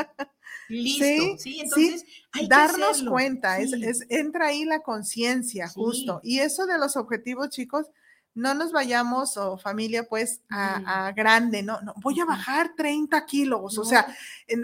[0.71, 3.83] listo, Sí, sí, entonces hay que Darnos cuenta, es, sí.
[3.85, 5.73] es- entra ahí la conciencia, Sí.
[5.75, 6.19] justo.
[6.23, 7.87] Y eso de los objetivos, chicos,
[8.33, 13.25] no nos vayamos, o familia, pues, a, a grande, no, no, voy a bajar 30
[13.25, 13.89] kilos, o No.
[13.89, 14.15] sea,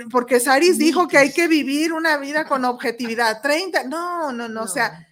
[0.09, 4.61] porque Saris dijo que hay que vivir una vida con objetividad, 30, no, no, no,
[4.63, 5.05] o sea,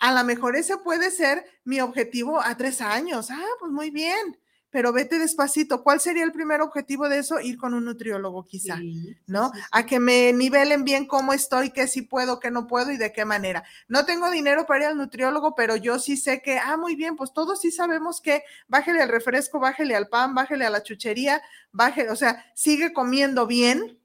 [0.00, 3.30] a lo mejor ese puede ser mi objetivo a tres años.
[3.30, 4.39] Ah, pues muy bien,
[4.70, 5.82] pero vete despacito.
[5.82, 7.40] ¿Cuál sería el primer objetivo de eso?
[7.40, 8.76] Ir con un nutriólogo, quizá.
[8.76, 9.50] Sí, ¿no?
[9.52, 9.66] sí, sí.
[9.72, 13.12] A que me nivelen bien cómo estoy, qué sí puedo, qué no puedo y de
[13.12, 13.64] qué manera.
[13.88, 17.16] No tengo dinero para ir al nutriólogo, pero yo sí sé que, ah, muy bien,
[17.16, 21.42] pues todos sí sabemos que bájele al refresco, bájele al pan, bájele a la chuchería,
[21.72, 23.98] bájele, o sea, sigue comiendo bien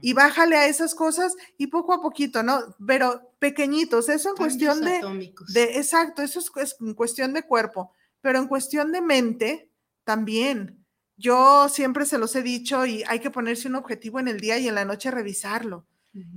[0.00, 2.60] y bájale a esas cosas y poco a poquito, ¿no?
[2.86, 5.00] Pero pequeñitos, eso en cuestión de,
[5.48, 9.70] de, exacto, eso es, es en cuestión de cuerpo, pero en cuestión de mente
[10.06, 10.86] también.
[11.16, 14.56] Yo siempre se los he dicho y hay que ponerse un objetivo en el día
[14.58, 15.84] y en la noche revisarlo.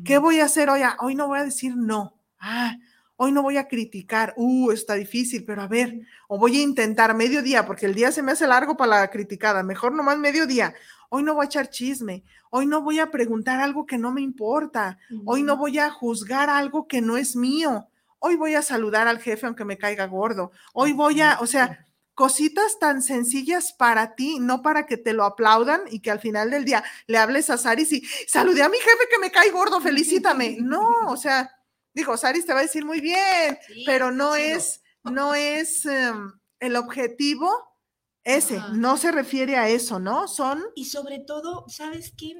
[0.03, 0.81] ¿Qué voy a hacer hoy?
[0.81, 2.19] Ah, hoy no voy a decir no.
[2.39, 2.75] Ah,
[3.15, 4.33] hoy no voy a criticar.
[4.35, 8.23] Uh, está difícil, pero a ver, o voy a intentar mediodía, porque el día se
[8.23, 9.61] me hace largo para la criticada.
[9.63, 10.73] Mejor nomás mediodía.
[11.09, 12.23] Hoy no voy a echar chisme.
[12.49, 14.97] Hoy no voy a preguntar algo que no me importa.
[15.25, 17.87] Hoy no voy a juzgar algo que no es mío.
[18.17, 20.51] Hoy voy a saludar al jefe aunque me caiga gordo.
[20.73, 21.85] Hoy voy a, o sea,
[22.19, 26.51] cositas tan sencillas para ti, no para que te lo aplaudan y que al final
[26.51, 29.79] del día le hables a Saris y saludé a mi jefe que me cae gordo,
[29.79, 30.57] felicítame.
[30.59, 31.49] No, o sea,
[31.93, 36.33] digo, Saris te va a decir muy bien, Sí, pero no es, no es em,
[36.59, 37.49] el objetivo
[38.25, 38.73] ese, Ajá.
[38.73, 40.27] no se refiere a eso, ¿no?
[40.27, 42.33] Son, Y sobre todo, ¿sabes qué?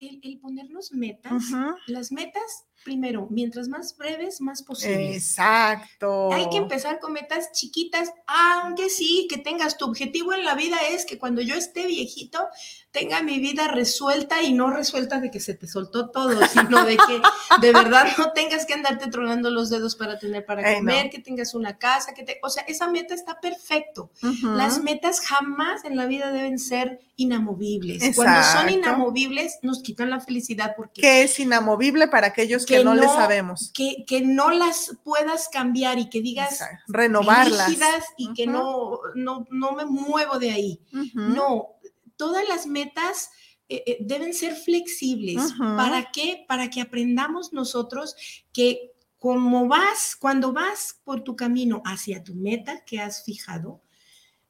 [0.00, 1.42] El, el ponernos metas,
[1.86, 5.16] las metas, primero, mientras más breves, más posibles.
[5.16, 6.32] exacto.
[6.32, 10.76] Hay que empezar con metas chiquitas, aunque sí, que tengas tu objetivo en la vida
[10.90, 12.48] es que cuando yo esté viejito
[12.90, 16.96] tenga mi vida resuelta y no resuelta de que se te soltó todo, sino de
[16.96, 17.20] que
[17.60, 20.78] de verdad no tengas que andarte tronando los dedos para tener para no.
[20.78, 24.10] comer, que tengas una casa, que te, o sea, esa meta está perfecto.
[24.42, 28.14] Las metas jamás en la vida deben ser inamovibles.
[28.14, 32.84] Cuando son inamovibles nos quitan la felicidad porque que es inamovible para aquellos que, Que
[32.84, 33.70] no, le sabemos.
[33.74, 36.84] que, que no las puedas cambiar y que digas Exacto.
[36.88, 37.72] Renovarlas.
[38.16, 40.80] y que no, no, no me muevo de ahí.
[41.14, 41.76] No,
[42.16, 43.30] todas las metas
[43.68, 45.54] eh, eh, deben ser flexibles.
[45.58, 46.44] ¿Para qué?
[46.46, 48.14] Para que aprendamos nosotros
[48.52, 53.80] que como vas, cuando vas por tu camino hacia tu meta que has fijado,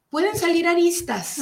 [0.09, 1.37] pueden salir aristas.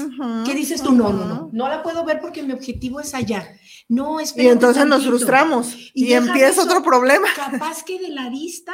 [0.45, 0.91] ¿Qué dices tú?
[0.91, 3.47] No, no, no, no la puedo ver porque mi objetivo es allá.
[3.91, 6.63] No, Y espérate entonces nos frustramos y, Y empieza eso.
[6.63, 7.27] otro problema.
[7.35, 8.73] Capaz que de la arista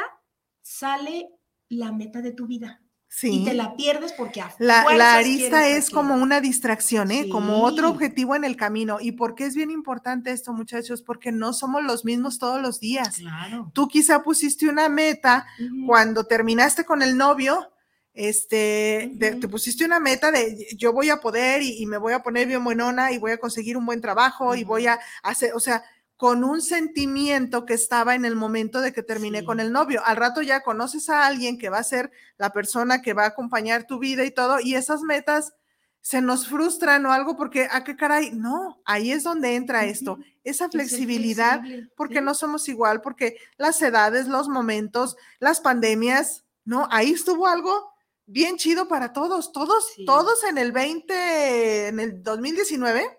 [0.62, 1.28] sale
[1.68, 3.40] la meta de tu vida Sí.
[3.40, 7.28] y te la pierdes porque a La, la arista es como una distracción, ¿eh?
[7.30, 8.98] Como otro objetivo en el camino.
[9.00, 11.02] ¿Y por qué es bien importante esto, muchachos?
[11.02, 13.16] Porque no somos los mismos todos los días.
[13.16, 13.70] Claro.
[13.74, 15.46] Tú quizá pusiste una meta
[15.86, 17.72] cuando terminaste con el novio,
[18.18, 22.48] este, te pusiste una meta de yo voy a poder y, me voy a poner
[22.48, 25.84] bien buenona y voy a conseguir un buen trabajo y voy a hacer, o sea,
[26.16, 30.02] con un sentimiento que estaba en el momento de que terminé con el novio.
[30.04, 33.28] Al rato ya conoces a alguien que va a ser la persona que va a
[33.28, 35.54] acompañar tu vida y todo, y esas metas
[36.00, 38.32] se nos frustran o algo porque, ¿a ah, qué caray?
[38.32, 41.62] No, ahí es donde entra esto, esa flexibilidad,
[41.96, 46.88] porque no somos igual, porque las edades, los momentos, las pandemias, ¿no?
[46.90, 47.97] Ahí estuvo algo
[48.28, 53.18] bien chido para todos, todos, todos en el 20, en el 2019,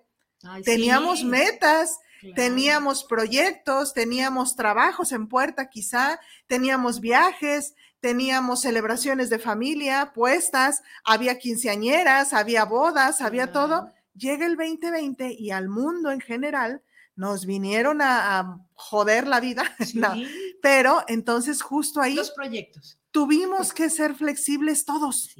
[0.64, 2.00] teníamos metas,
[2.36, 11.40] teníamos proyectos, teníamos trabajos en puerta quizá, teníamos viajes, teníamos celebraciones de familia puestas, había
[11.40, 13.92] quinceañeras, había bodas, había todo.
[14.16, 16.84] Llega el 2020 y al mundo en general
[17.20, 19.64] nos vinieron a, joder la vida,
[20.62, 22.98] pero entonces justo ahí los proyectos.
[23.12, 25.36] tuvimos que ser flexibles todos.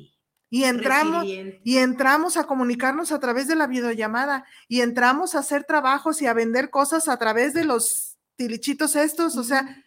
[0.52, 5.64] Y entramos, y entramos a comunicarnos a través de la videollamada y entramos a hacer
[5.64, 9.82] trabajos y a vender cosas a través de los tilichitos estos, o sea,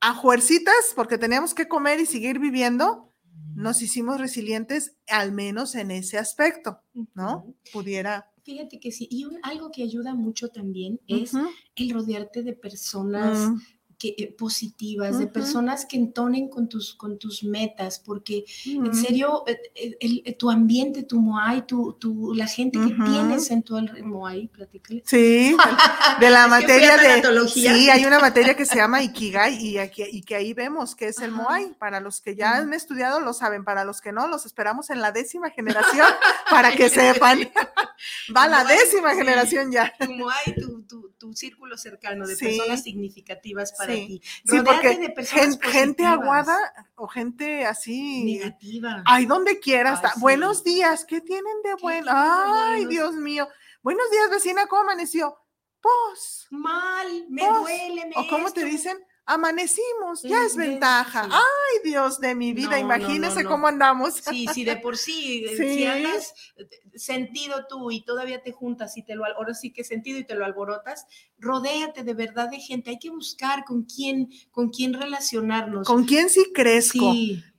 [0.00, 3.10] a fuercitas, porque teníamos que comer y seguir viviendo,
[3.56, 6.82] nos hicimos resilientes, al menos en ese aspecto,
[7.14, 7.52] ¿no?
[7.72, 8.30] Pudiera.
[8.44, 11.32] Fíjate que sí, y algo que ayuda mucho también es
[11.76, 13.60] el rodearte de personas mm.
[14.06, 19.96] Eh, positivas, de personas que entonen con tus, con tus metas, porque en serio, eh,
[20.00, 25.02] el, tu ambiente, tu Moai, tu, tu, la gente que tienes en tu Moai, platícale.
[25.06, 25.56] Sí,
[26.20, 27.48] de la materia de...
[27.48, 31.08] Sí, hay una materia que se llama Ikigai y, aquí, y que ahí vemos que
[31.08, 31.72] es el Moai.
[31.78, 35.00] Para los que ya han estudiado lo saben, para los que no, los esperamos en
[35.00, 36.08] la décima generación
[36.50, 37.50] para que sepan.
[38.36, 39.94] Va la décima generación ya.
[39.98, 43.93] Tu Moai, tu, tu, tu, círculo cercano de personas significativas para sí.
[43.94, 45.14] Sí, porque
[45.62, 46.56] gente, aguada
[46.96, 48.24] o gente así.
[48.24, 49.02] Negativa.
[49.06, 50.00] Ay, donde quiera.
[50.16, 52.10] Buenos días, ¿qué tienen de bueno?
[52.12, 53.48] Ay, Dios mío.
[53.82, 55.36] Buenos días, vecina, ¿cómo amaneció?
[55.80, 56.46] Pues.
[56.50, 58.96] Mal, me duele, me ¿O cómo te dicen?
[59.26, 61.28] Amanecimos, ya es ventaja.
[61.30, 64.14] Ay, Dios de mi vida, imagínese cómo andamos.
[64.14, 68.96] Sí, sí, de por sí, eh, si andas eh, sentido tú y todavía te juntas
[68.96, 71.06] y te lo, ahora sí que sentido y te lo alborotas,
[71.38, 75.86] rodéate de verdad de gente, hay que buscar con quién, con quién relacionarnos.
[75.86, 77.12] Con quién sí crezco.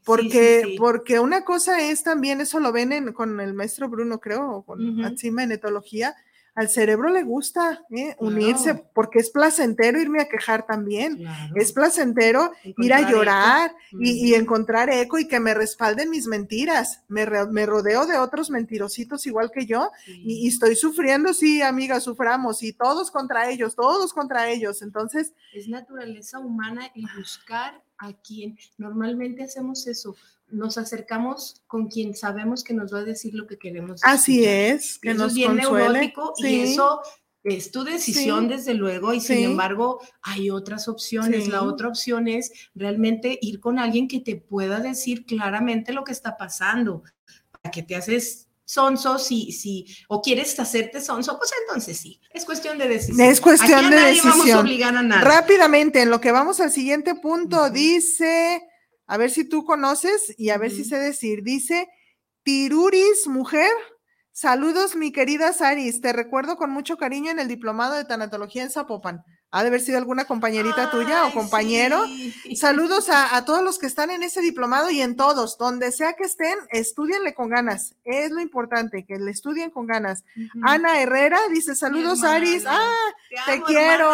[0.04, 5.00] porque, porque una cosa es también, eso lo ven con el maestro Bruno, creo, con
[5.00, 6.16] uh en etología,
[6.56, 8.16] al cerebro le gusta ¿eh?
[8.20, 11.22] unirse porque es placentero irme a quejar también.
[11.54, 17.04] Es placentero ir a llorar y, encontrar eco y que me respalden mis mentiras.
[17.10, 22.72] Me, rodeo de otros mentirositos igual que yo y, estoy sufriendo, sí, amiga, suframos y
[22.72, 24.82] todos contra ellos, todos contra ellos.
[24.82, 25.34] Entonces...
[25.54, 30.16] Es naturaleza humana el buscar a quien normalmente hacemos eso
[30.48, 34.02] nos acercamos con quien sabemos que nos va a decir lo que queremos.
[34.04, 37.02] Así es, que nos es bien neurótico y eso
[37.44, 41.48] es tu decisión desde luego y sin embargo hay otras opciones.
[41.48, 46.12] La otra opción es realmente ir con alguien que te pueda decir claramente lo que
[46.12, 47.04] está pasando,
[47.52, 52.46] para que te haces sonso, si, si, o quieres hacerte sonso, pues entonces sí, es
[52.46, 53.22] cuestión de decisión.
[53.22, 54.32] Es cuestión de decisión.
[54.32, 55.22] Vamos a obligar a nada.
[55.22, 58.64] Rápidamente, en lo que vamos al siguiente punto, dice
[59.08, 61.44] a ver si tú conoces y a ver si sé decir.
[61.44, 61.88] Dice
[62.44, 63.72] Tiruris, mujer.
[64.32, 66.02] Saludos, mi querida Saris.
[66.02, 69.24] Te recuerdo con mucho cariño en el diplomado de tanatología en Zapopan.
[69.52, 72.04] Ha de haber sido alguna compañerita tuya o compañero.
[72.56, 76.26] Saludos a, todos los que están en ese diplomado y en todos, donde sea que
[76.26, 77.96] estén, estudienle con ganas.
[78.04, 80.26] Es lo importante, que le estudien con ganas.
[80.62, 82.66] Ana Herrera dice, saludos, Aris.
[82.68, 82.92] Ah,
[83.46, 84.12] te, quiero,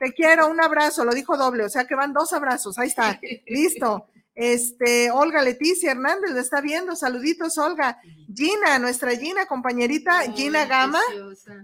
[0.00, 3.20] te quiero, un abrazo, lo dijo doble, o sea que van dos abrazos, ahí está,
[3.46, 4.08] listo.
[4.34, 6.96] Este, Olga Leticia Hernández lo está viendo.
[6.96, 7.98] Saluditos, Olga.
[8.34, 11.00] Gina, nuestra Gina, compañerita Gina Gama,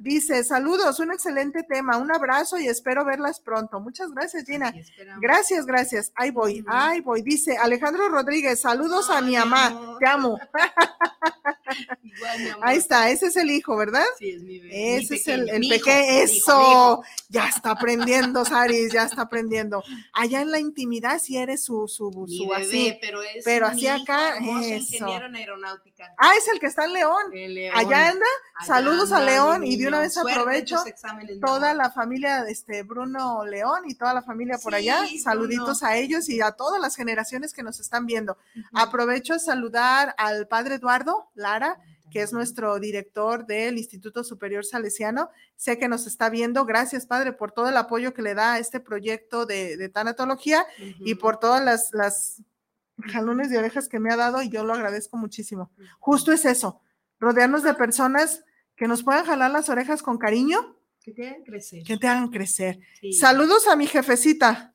[0.00, 1.96] dice: Saludos, un excelente tema.
[1.96, 3.80] Un abrazo y espero verlas pronto.
[3.80, 4.74] Muchas gracias, Gina.
[5.20, 6.12] Gracias, gracias.
[6.14, 7.22] Ahí voy, ahí voy.
[7.22, 9.96] Dice Alejandro Rodríguez: Saludos a mi mamá.
[9.98, 10.38] Te amo.
[12.62, 14.04] Ahí está, ese es el hijo, ¿verdad?
[14.18, 14.96] Sí, es mi bebé.
[14.96, 16.22] Ese es el, pequeño.
[16.22, 19.82] Eso, ya está aprendiendo, Saris, ya está aprendiendo.
[20.12, 22.98] Allá en la intimidad, si eres su, su, su así.
[23.00, 24.38] Pero, es pero así acá.
[24.40, 26.14] ingeniero en aeronáutica.
[26.16, 27.32] Ah, es el que está en León.
[27.74, 28.26] Allá anda.
[28.66, 30.76] Saludos a León y de una vez aprovecho
[31.40, 35.06] toda la familia, este Bruno León y toda la familia por allá.
[35.22, 38.36] Saluditos a ellos y a todas las generaciones que nos están viendo.
[38.72, 41.78] Aprovecho a saludar al padre Eduardo Lara
[42.10, 45.30] que es nuestro director del Instituto Superior Salesiano.
[45.56, 46.64] Sé que nos está viendo.
[46.64, 50.66] Gracias, padre, por todo el apoyo que le da a este proyecto de, tanatología
[51.00, 52.42] y por todas las,
[53.06, 55.70] jalones de orejas que me ha dado y yo lo agradezco muchísimo.
[55.98, 56.80] Justo es eso,
[57.18, 58.44] rodearnos de personas
[58.76, 60.76] que nos puedan jalar las orejas con cariño.
[61.00, 61.82] Que te hagan crecer.
[61.84, 62.78] Que te hagan crecer.
[63.00, 63.12] Sí.
[63.12, 64.74] Saludos a mi jefecita.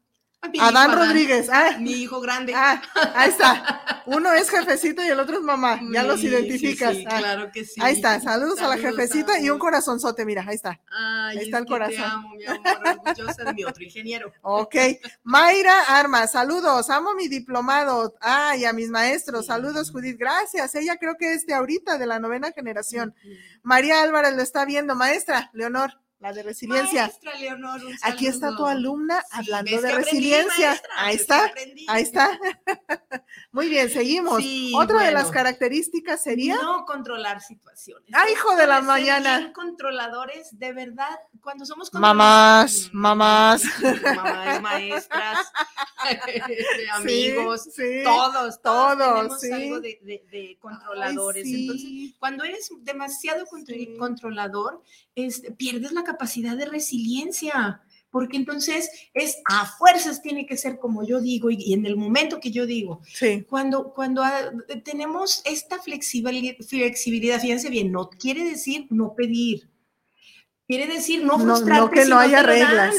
[0.60, 1.50] Adán hijo Rodríguez.
[1.52, 2.54] Ah, Mi hijo grande.
[2.56, 2.82] ah,
[3.16, 4.04] ahí está.
[4.06, 5.80] Uno es jefecito y el otro es mamá.
[5.94, 6.94] Ya los identificas.
[6.94, 7.80] sí, sí, Ah, claro que sí.
[7.82, 8.20] Ahí está.
[8.20, 10.26] Saludos, a la jefecita y un corazonzote.
[10.26, 10.80] Mira, ahí está.
[10.92, 11.96] Ay, Ahí está es el corazón.
[11.96, 14.34] Te amo, mi amor, orgullosa de mi otro ingeniero.
[14.42, 14.76] Ok.
[15.24, 16.90] Mayra Armas, saludos.
[16.90, 18.14] Amo mi diplomado.
[18.20, 19.46] Ay, a mis maestros.
[19.46, 20.18] Saludos, Judith.
[20.20, 20.76] Gracias.
[20.76, 23.16] Ella creo que es de ahorita, de la novena generación.
[23.62, 24.96] María Álvarez lo está viendo.
[24.96, 27.04] Maestra, Leonor, la de resiliencia.
[27.04, 30.68] Maestra Leonor, un Aquí está tu alumna Sí, hablando ¿ves de resiliencia.
[30.70, 30.90] maestra?
[30.98, 31.52] Ahí ¿Ves está.
[31.90, 32.40] Ahí está.
[33.52, 34.38] Muy bien, seguimos.
[34.42, 36.56] Sí, Otra de las características sería.
[36.56, 38.10] No controlar situaciones.
[38.14, 39.38] ¡Ay, hijo de la Ser mañana!
[39.40, 41.10] bien controladores, de verdad,
[41.42, 43.64] cuando somos Mamás, mamás.
[44.16, 45.52] Mamás, maestras,
[46.94, 49.52] amigos, Sí, todos, todos, todos, tenemos sí.
[49.52, 51.46] algo de, de- de controladores.
[51.46, 51.62] Ay.
[51.62, 53.46] Entonces, cuando eres demasiado
[54.00, 54.82] controlador,
[55.16, 61.04] este, pierdes la capacidad de resiliencia, porque entonces es a fuerzas tiene que ser como
[61.06, 63.02] yo digo y, y en el momento que yo digo.
[63.14, 63.44] Sí.
[63.50, 64.52] Cuando, cuando ah,
[64.84, 69.68] tenemos esta flexibilidad, flexibilidad, fíjense bien, no quiere decir no pedir,
[70.68, 72.96] quiere decir no No, no frustrarte que si no haya reglas.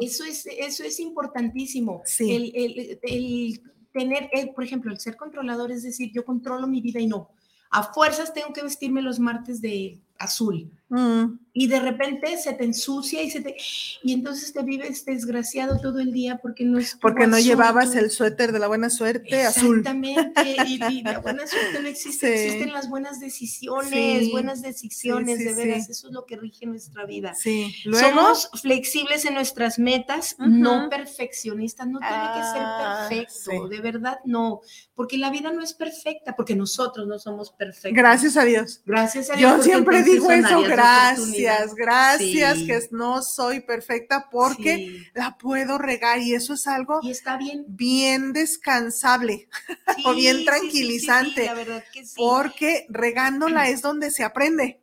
[0.00, 2.02] Eso es, eso es importantísimo.
[2.04, 2.34] Sí.
[2.34, 6.80] El, el- el tener, el, por ejemplo, el ser controlador es decir, yo controlo mi
[6.80, 7.30] vida y no.
[7.70, 10.70] A fuerzas tengo que vestirme los martes de azul.
[10.90, 13.54] Mm, Y de repente se te ensucia y se te...
[14.02, 16.96] Y entonces te vives desgraciado todo el día porque no es...
[17.00, 19.78] Porque no llevabas el suéter de la buena suerte azul.
[19.80, 20.56] Exactamente.
[20.66, 22.26] Y, y la buena suerte no existe.
[22.38, 22.44] Sí.
[22.44, 23.90] Existen las buenas decisiones,
[24.24, 24.30] Sí.
[24.32, 25.90] buenas decisiones, Sí, de veras.
[25.90, 27.34] Eso es lo que rige nuestra vida.
[27.34, 27.74] Sí.
[27.84, 28.08] Luego.
[28.08, 31.86] Somos flexibles en nuestras metas, no perfeccionistas.
[31.86, 33.76] No tiene que Ah, ser perfecto, sí.
[33.76, 34.60] de verdad no,
[34.94, 37.92] porque la vida no es perfecta, porque nosotros no somos perfectos.
[37.98, 38.80] Gracias a Dios.
[38.86, 39.56] Gracias a Dios.
[39.58, 42.66] Yo siempre digo eso, gracias, gracias, Sí.
[42.66, 47.36] que no soy perfecta porque Sí, la puedo regar y eso es algo Y está
[47.36, 47.64] bien.
[47.68, 49.48] bien descansable,
[50.06, 52.14] O bien tranquilizante, la verdad que sí.
[52.16, 54.80] porque regándola es donde se aprende.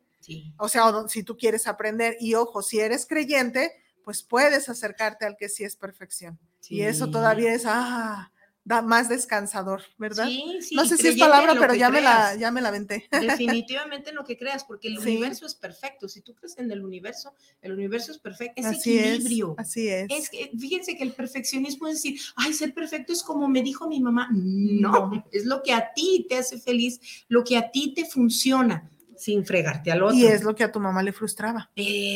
[0.57, 3.71] O sea, si tú quieres aprender y ojo, si eres creyente,
[4.03, 6.39] pues puedes acercarte al que sí es perfección.
[6.67, 8.31] Y eso todavía es, ah,
[8.65, 10.25] da más descansador, ¿verdad?
[10.27, 13.07] Sí, sí, no sé si es palabra, pero ya me, la, ya me la aventé.
[13.11, 15.11] Definitivamente en lo que creas, porque el Sí.
[15.11, 16.09] universo es perfecto.
[16.09, 18.53] Si tú crees en el universo, el universo es perfecto.
[18.59, 19.55] Es así equilibrio.
[19.59, 20.07] es, así es.
[20.09, 23.87] Es que, fíjense que el perfeccionismo es decir, ay, ser perfecto es como me dijo
[23.87, 24.29] mi mamá.
[24.33, 25.23] No.
[25.31, 29.45] es lo que a ti te hace feliz, lo que a ti te funciona, sin
[29.45, 30.15] fregarte al otro.
[30.15, 31.71] Y es lo que a tu mamá le frustraba.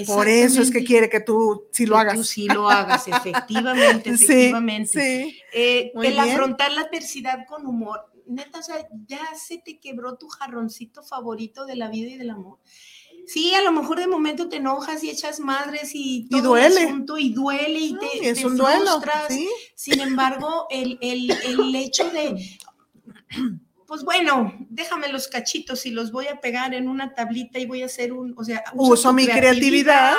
[0.08, 2.16] Por eso es que quiere que tú sí lo Que hagas.
[2.16, 4.88] Tú sí lo hagas, efectivamente, Sí, efectivamente.
[5.26, 5.40] sí.
[5.54, 6.30] Eh, Muy el bien.
[6.30, 8.02] afrontar la adversidad con humor.
[8.28, 8.76] Neta, o sea,
[9.08, 12.60] ya se te quebró tu jarroncito favorito de la vida y del amor.
[13.26, 16.86] Sí, a lo mejor de momento te enojas y echas madres y todo el duele.
[16.88, 18.86] asunto y duele y No, te, y es te un duelo.
[19.02, 19.28] frustras.
[19.30, 19.48] ¿sí?
[19.76, 22.36] Sin embargo, el, el- el hecho de,
[23.90, 27.82] pues bueno, déjame los cachitos y los voy a pegar en una tablita y voy
[27.82, 30.14] a hacer un, o sea, Uso mi creatividad.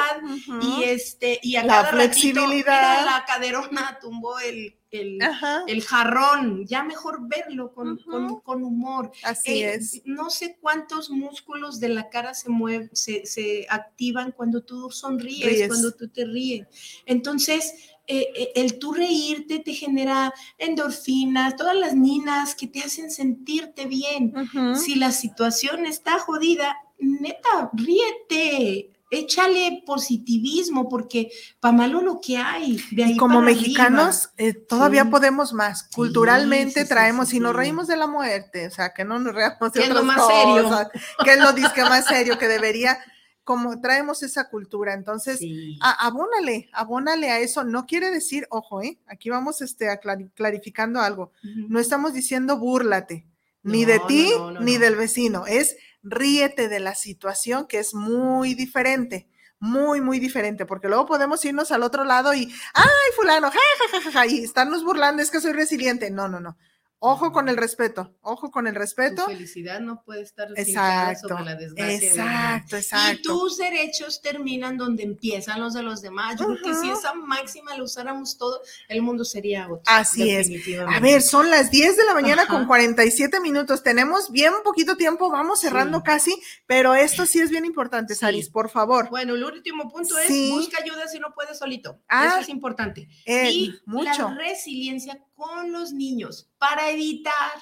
[0.61, 2.99] y este, y a La cada ratito, flexibilidad.
[3.01, 9.13] mira, la caderona tumbó el, el, jarrón, ya mejor verlo con, con- con humor.
[9.23, 10.03] así Eh, es.
[10.05, 15.47] No sé cuántos músculos de la cara se mueven, se, se activan cuando tú sonríes,
[15.47, 15.69] Ríes.
[15.69, 16.67] cuando tú te ríes.
[17.07, 23.11] Entonces, eh, eh, el tú reírte te genera endorfinas, todas las ninas que te hacen
[23.11, 24.33] sentirte bien.
[24.75, 28.91] Si la situación está jodida, neta, ríete.
[29.13, 32.81] Échale positivismo porque pa' malo lo que hay.
[32.93, 35.09] De ahí Y como para mexicanos eh, todavía Sí.
[35.11, 35.83] podemos más.
[35.93, 39.35] Culturalmente sí, sí, traemos, y nos reímos de la muerte, o sea, que no nos
[39.35, 40.91] reamos de Que es lo otras más serio.
[41.25, 42.99] que es lo disque más serio que debería,
[43.45, 44.95] como traemos esa cultura.
[44.95, 45.79] Entonces, Sí.
[45.81, 47.65] a- abónale, abónale a eso.
[47.65, 48.99] No quiere decir, ojo, ¿eh?
[49.07, 51.33] aquí vamos este, a clari- clarificando algo.
[51.69, 53.27] No estamos diciendo búrlate,
[53.63, 55.47] ni de ti, no, no, ni del vecino.
[55.47, 59.27] Es ríete de la situación que es muy diferente.
[59.63, 63.89] Muy, muy diferente, porque luego podemos irnos al otro lado y, ay, fulano, ja, ja,
[63.99, 66.11] ja, ja, ja, y estarnos burlando, es que soy resiliente.
[66.11, 66.57] No, no, no.
[67.03, 69.25] Ojo con el respeto, ojo con el Tu respeto.
[69.25, 71.87] felicidad no puede estar Exacto, sobre la desgracia.
[71.87, 72.13] de alguien.
[72.13, 73.23] exacto, Y exacto.
[73.23, 76.37] tus derechos terminan donde empiezan los de los demás.
[76.39, 79.81] Yo creo que si esa máxima la usáramos todo, el mundo sería otro.
[79.87, 80.51] Así es.
[80.87, 82.53] A ver, son las 10 de la mañana Ajá.
[82.53, 83.83] con 47 minutos.
[83.83, 86.05] Tenemos bien poquito tiempo, vamos cerrando Sí.
[86.05, 88.21] casi, pero esto sí es bien importante, Sí.
[88.21, 89.09] Saris, por favor.
[89.09, 90.49] Bueno, el último punto Sí.
[90.49, 91.99] es busca ayuda si no puedes solito.
[92.09, 93.09] Ah, Eso es importante.
[93.25, 94.29] Eh, y mucho.
[94.29, 97.53] la resiliencia con los niños para evitar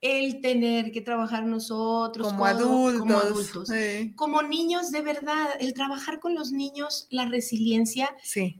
[0.00, 3.68] el tener que trabajar nosotros como, adultos, como, adultos.
[4.14, 8.14] como niños de verdad, el trabajar con los niños, la resiliencia,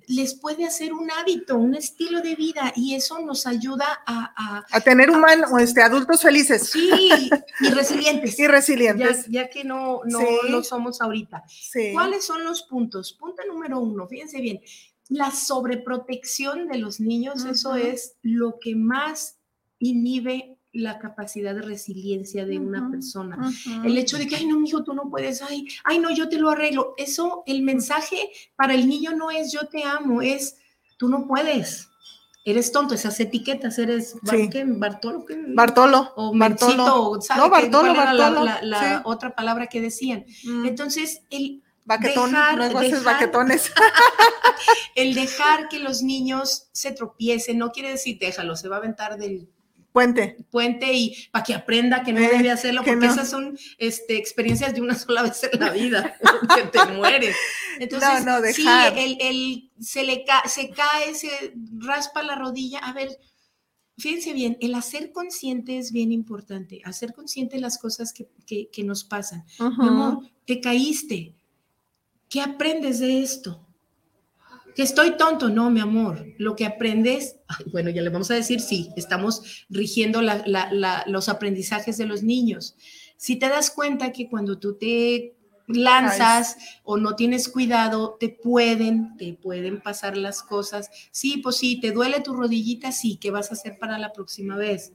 [0.08, 4.64] les puede hacer un hábito, un estilo de vida y eso nos ayuda a...
[4.68, 6.70] A, tener humanos, este, adultos felices.
[6.70, 6.90] Sí,
[7.60, 8.36] y resilientes.
[8.36, 9.26] y resilientes.
[9.28, 11.44] Ya, que no, no lo somos ahorita.
[11.92, 13.12] ¿Cuáles son los puntos?
[13.12, 14.60] Punto número uno, fíjense bien,
[15.08, 19.38] la sobreprotección de los niños, eso es lo que más
[19.78, 23.50] inhibe la capacidad de resiliencia de una persona.
[23.84, 26.38] El hecho de que, ay, no, hijo, tú no puedes, ay, ay, no, yo te
[26.38, 26.94] lo arreglo.
[26.98, 30.56] Eso, el mensaje para el niño no es yo te amo, es
[30.98, 31.88] tú no puedes.
[32.44, 35.26] Eres tonto, esas etiquetas, eres Bartolo.
[35.54, 36.12] Bartolo.
[36.16, 37.18] O Bartolo.
[37.36, 38.44] no, Bartolo, Bartolo.
[38.62, 40.24] La, otra palabra que decían.
[40.44, 40.66] Mm.
[40.66, 43.72] Entonces, el Baquetón, dejar, no baquetones.
[44.94, 49.16] el dejar que los niños se tropiecen, no quiere decir déjalo, se va a aventar
[49.16, 49.48] del
[49.90, 50.36] puente.
[50.50, 54.74] Puente y para que aprenda que no eh, debe hacerlo, porque esas son este, experiencias
[54.74, 56.14] de una sola vez en la vida,
[56.54, 57.34] que te mueres.
[57.78, 58.66] Entonces, no, no, sí,
[59.18, 62.80] el, se le se cae, se raspa la rodilla.
[62.80, 63.18] A ver,
[63.96, 69.04] fíjense bien, el hacer consciente es bien importante, hacer consciente las cosas que, que, nos
[69.04, 69.46] pasan.
[69.58, 71.37] Mi amor, te caíste.
[72.28, 73.68] ¿Qué aprendes de esto?
[74.78, 77.34] que estoy tonto, no, mi amor, lo que aprendes,
[77.72, 82.76] bueno, ya le vamos a decir, sí, estamos rigiendo los aprendizajes de los niños.
[83.16, 85.34] Si te das cuenta que cuando tú te
[85.66, 90.90] lanzas o no tienes cuidado, te pueden, te pueden pasar las cosas.
[91.10, 94.56] Sí, pues sí, te duele tu rodillita, sí, ¿qué vas a hacer para la próxima
[94.56, 94.92] vez?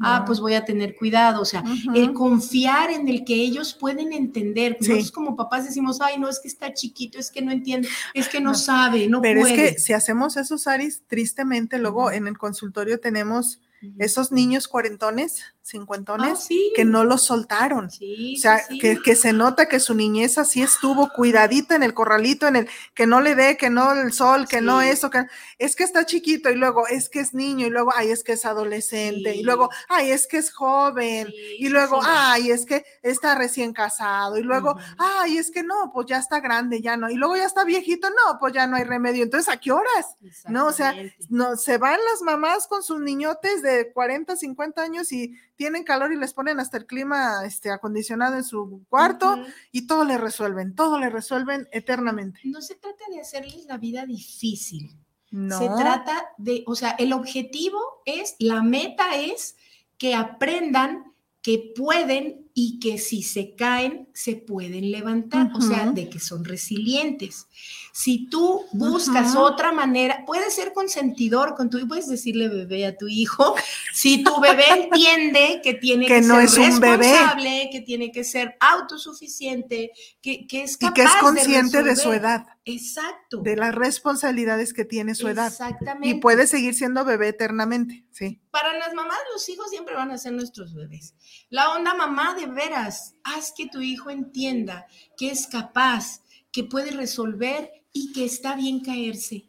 [0.00, 1.64] Ah, pues voy a tener cuidado, o sea,
[1.94, 4.76] el confiar en el que ellos pueden entender.
[4.80, 8.28] Nosotros como papás decimos, ay, no, es que está chiquito, es que no entiende, es
[8.28, 9.68] que no, sabe, no Pero puede.
[9.68, 13.60] es que si hacemos eso, Saris, tristemente luego en el consultorio tenemos
[13.98, 17.86] esos niños cuarentones cincuentones ah, que no los soltaron.
[17.86, 22.56] o sea, Que, se nota que su niñez así estuvo cuidadita en el corralito, en
[22.56, 25.24] el que no le dé, que no el sol, que no eso, que
[25.58, 28.32] es que está chiquito y luego es que es niño y luego, ay, es que
[28.32, 33.34] es adolescente y luego, ay, es que es joven y luego, ay, es que está
[33.34, 37.14] recién casado y luego, ay, es que no, pues ya está grande, ya no, y
[37.14, 39.22] luego ya está viejito, no, pues ya no hay remedio.
[39.22, 40.16] Entonces, ¿a qué horas?
[40.48, 40.94] No, o sea,
[41.30, 46.12] no, se van las mamás con sus niñotes de 40, 50 años y tienen calor
[46.12, 49.36] y les ponen hasta el clima este, acondicionado en su cuarto
[49.70, 52.40] y todo le resuelven, todo le resuelven eternamente.
[52.44, 54.96] No se trata de hacerles la vida difícil.
[55.30, 55.58] No.
[55.58, 59.56] Se trata de, o sea, el objetivo es, la meta es
[59.98, 66.08] que aprendan que pueden y que si se caen, se pueden levantar, o sea, de
[66.08, 67.48] que son resilientes.
[67.92, 72.96] Si tú buscas otra manera, puedes ser consentidor con tu hijo, puedes decirle bebé a
[72.96, 73.56] tu hijo,
[73.92, 78.22] si tu bebé entiende que tiene que, no ser es un responsable, que tiene que
[78.22, 79.90] ser autosuficiente,
[80.22, 82.46] que, que es capaz y que es consciente de, su edad.
[82.64, 83.38] Exacto.
[83.42, 85.48] De las responsabilidades que tiene su edad.
[85.48, 86.08] Exactamente.
[86.08, 88.40] Y puede seguir siendo bebé eternamente, sí.
[88.50, 91.14] Para las mamás, los hijos siempre van a ser nuestros bebés.
[91.50, 94.86] La onda mamá, de veras, haz que tu hijo entienda
[95.16, 96.22] que es capaz,
[96.52, 99.48] que puede resolver y que está bien caerse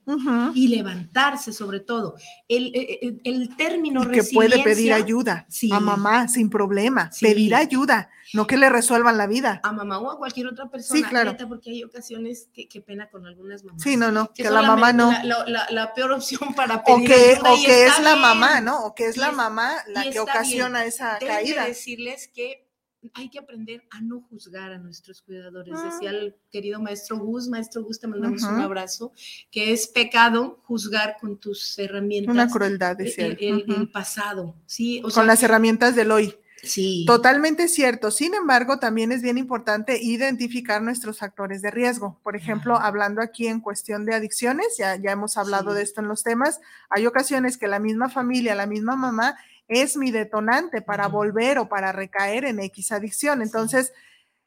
[0.53, 2.15] y levantarse sobre todo.
[2.47, 8.11] El, el, el término y que puede pedir ayuda a mamá sin problema, pedir ayuda,
[8.33, 9.61] no que le resuelvan la vida.
[9.63, 10.99] A mamá o a cualquier otra persona.
[10.99, 11.35] Sí, claro.
[11.47, 13.81] porque hay ocasiones que, que, pena con algunas mamás.
[13.81, 15.11] Sí, no, no, que, la mamá no.
[15.23, 18.85] La, la, peor opción para pedir o que, O que es la mamá, ¿no?
[18.85, 21.65] O que es la mamá la que ocasiona esa caída.
[21.65, 22.64] decirles que
[23.14, 25.74] hay que aprender a no juzgar a nuestros cuidadores.
[25.74, 26.14] Decía ah.
[26.14, 29.12] el querido maestro Gus, maestro Gus, te mandamos un abrazo,
[29.51, 32.34] que es pecado juzgar con tus herramientas.
[32.34, 33.28] Una crueldad, decía.
[33.28, 35.01] El, el, pasado, ¿sí?
[35.14, 36.36] con las herramientas del hoy.
[36.64, 37.03] Sí.
[37.06, 38.12] Totalmente cierto.
[38.12, 42.20] Sin embargo, también es bien importante identificar nuestros factores de riesgo.
[42.24, 46.08] Por ejemplo, hablando aquí en cuestión de adicciones, ya, ya hemos hablado de esto en
[46.08, 49.38] los temas, hay ocasiones que la misma familia, la misma mamá,
[49.68, 53.41] es mi detonante para volver o para recaer en X adicción.
[53.41, 53.93] Entonces,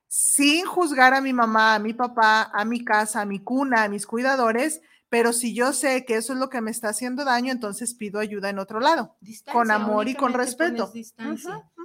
[0.06, 3.88] sin juzgar a mi mamá, a mi papá, a mi casa, a mi cuna, a
[3.88, 7.50] mis cuidadores, pero si yo sé que eso es lo que me está haciendo daño,
[7.52, 9.16] entonces pido ayuda en otro lado,
[9.52, 10.92] con amor y con respeto.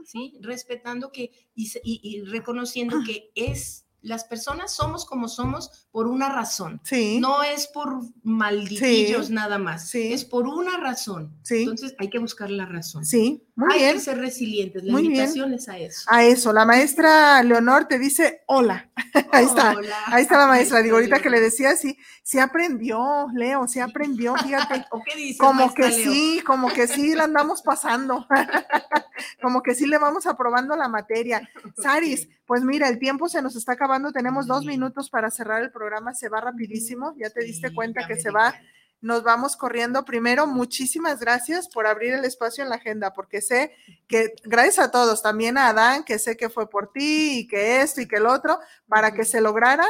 [0.05, 0.37] ¿sí?
[0.41, 6.79] Respetando que y, reconociendo que es las personas somos como somos por una razón.
[6.83, 7.19] Sí.
[7.19, 9.33] No es por malditillos Sí.
[9.33, 9.87] nada más.
[9.89, 10.13] Sí.
[10.13, 11.33] Es por una razón.
[11.41, 11.61] Sí.
[11.61, 13.05] Entonces hay que buscar la razón.
[13.05, 13.93] Sí, muy hay bien.
[13.93, 14.83] que ser resilientes.
[14.83, 15.13] La Muy bien.
[15.13, 16.01] invitación es a eso.
[16.07, 18.89] A eso, la maestra Leonor te dice hola.
[19.31, 19.75] Ahí está.
[20.07, 20.81] Ahí está la maestra.
[20.81, 24.85] Digo, ahorita que le decía, sí, sí aprendió, Leo, sí aprendió, fíjate.
[24.91, 26.11] ¿O qué dices, Como que Leo?
[26.11, 28.27] sí, como que sí la andamos pasando.
[29.41, 31.47] como que sí le vamos aprobando la materia.
[31.81, 33.92] Saris, pues mira, el tiempo se nos está acabando.
[34.13, 36.13] Tenemos dos minutos para cerrar el programa.
[36.13, 37.13] Se va rapidísimo.
[37.17, 38.55] Ya te diste cuenta que se va.
[39.01, 40.05] Nos vamos corriendo.
[40.05, 43.73] Primero, muchísimas gracias por abrir el espacio en la agenda, porque sé
[44.07, 47.81] que, gracias a todos, también a Adán, que sé que fue por ti y que
[47.81, 49.85] esto y que el otro, para que se lograra,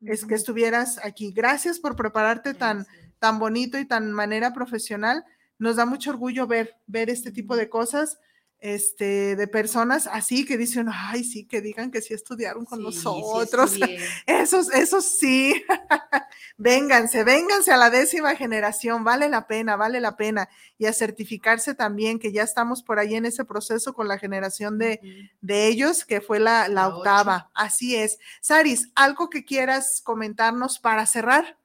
[0.00, 1.32] es que estuvieras aquí.
[1.32, 2.86] Gracias por prepararte tan,
[3.20, 5.24] tan bonito y tan manera profesional.
[5.58, 8.18] Nos da mucho orgullo ver, ver este tipo de cosas,
[8.60, 12.84] este, de personas así que dicen, ay, sí, que digan que sí estudiaron con Sí,
[12.92, 13.72] sí nosotros.
[13.74, 13.98] estudié.
[14.26, 15.54] Esos, esos sí.
[16.58, 19.02] vénganse, vénganse a la décima generación.
[19.02, 20.48] Vale la pena, vale la pena.
[20.78, 24.78] Y a certificarse también, que ya estamos por ahí en ese proceso con la generación
[24.78, 25.00] de,
[25.40, 27.50] de ellos, que fue la, la La octava.
[27.54, 28.18] Así es.
[28.40, 31.58] Saris, ¿algo que quieras comentarnos para cerrar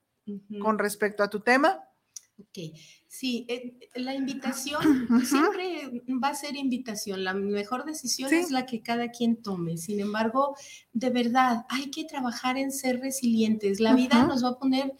[0.61, 1.81] con respecto a tu tema?
[2.39, 2.57] Ok,
[3.17, 7.23] sí, eh, la invitación siempre va a ser invitación.
[7.23, 8.35] La mejor decisión Sí.
[8.35, 9.77] es la que cada quien tome.
[9.77, 10.55] Sin embargo,
[10.93, 13.79] de verdad, hay que trabajar en ser resilientes.
[13.79, 14.93] La vida nos va a poner,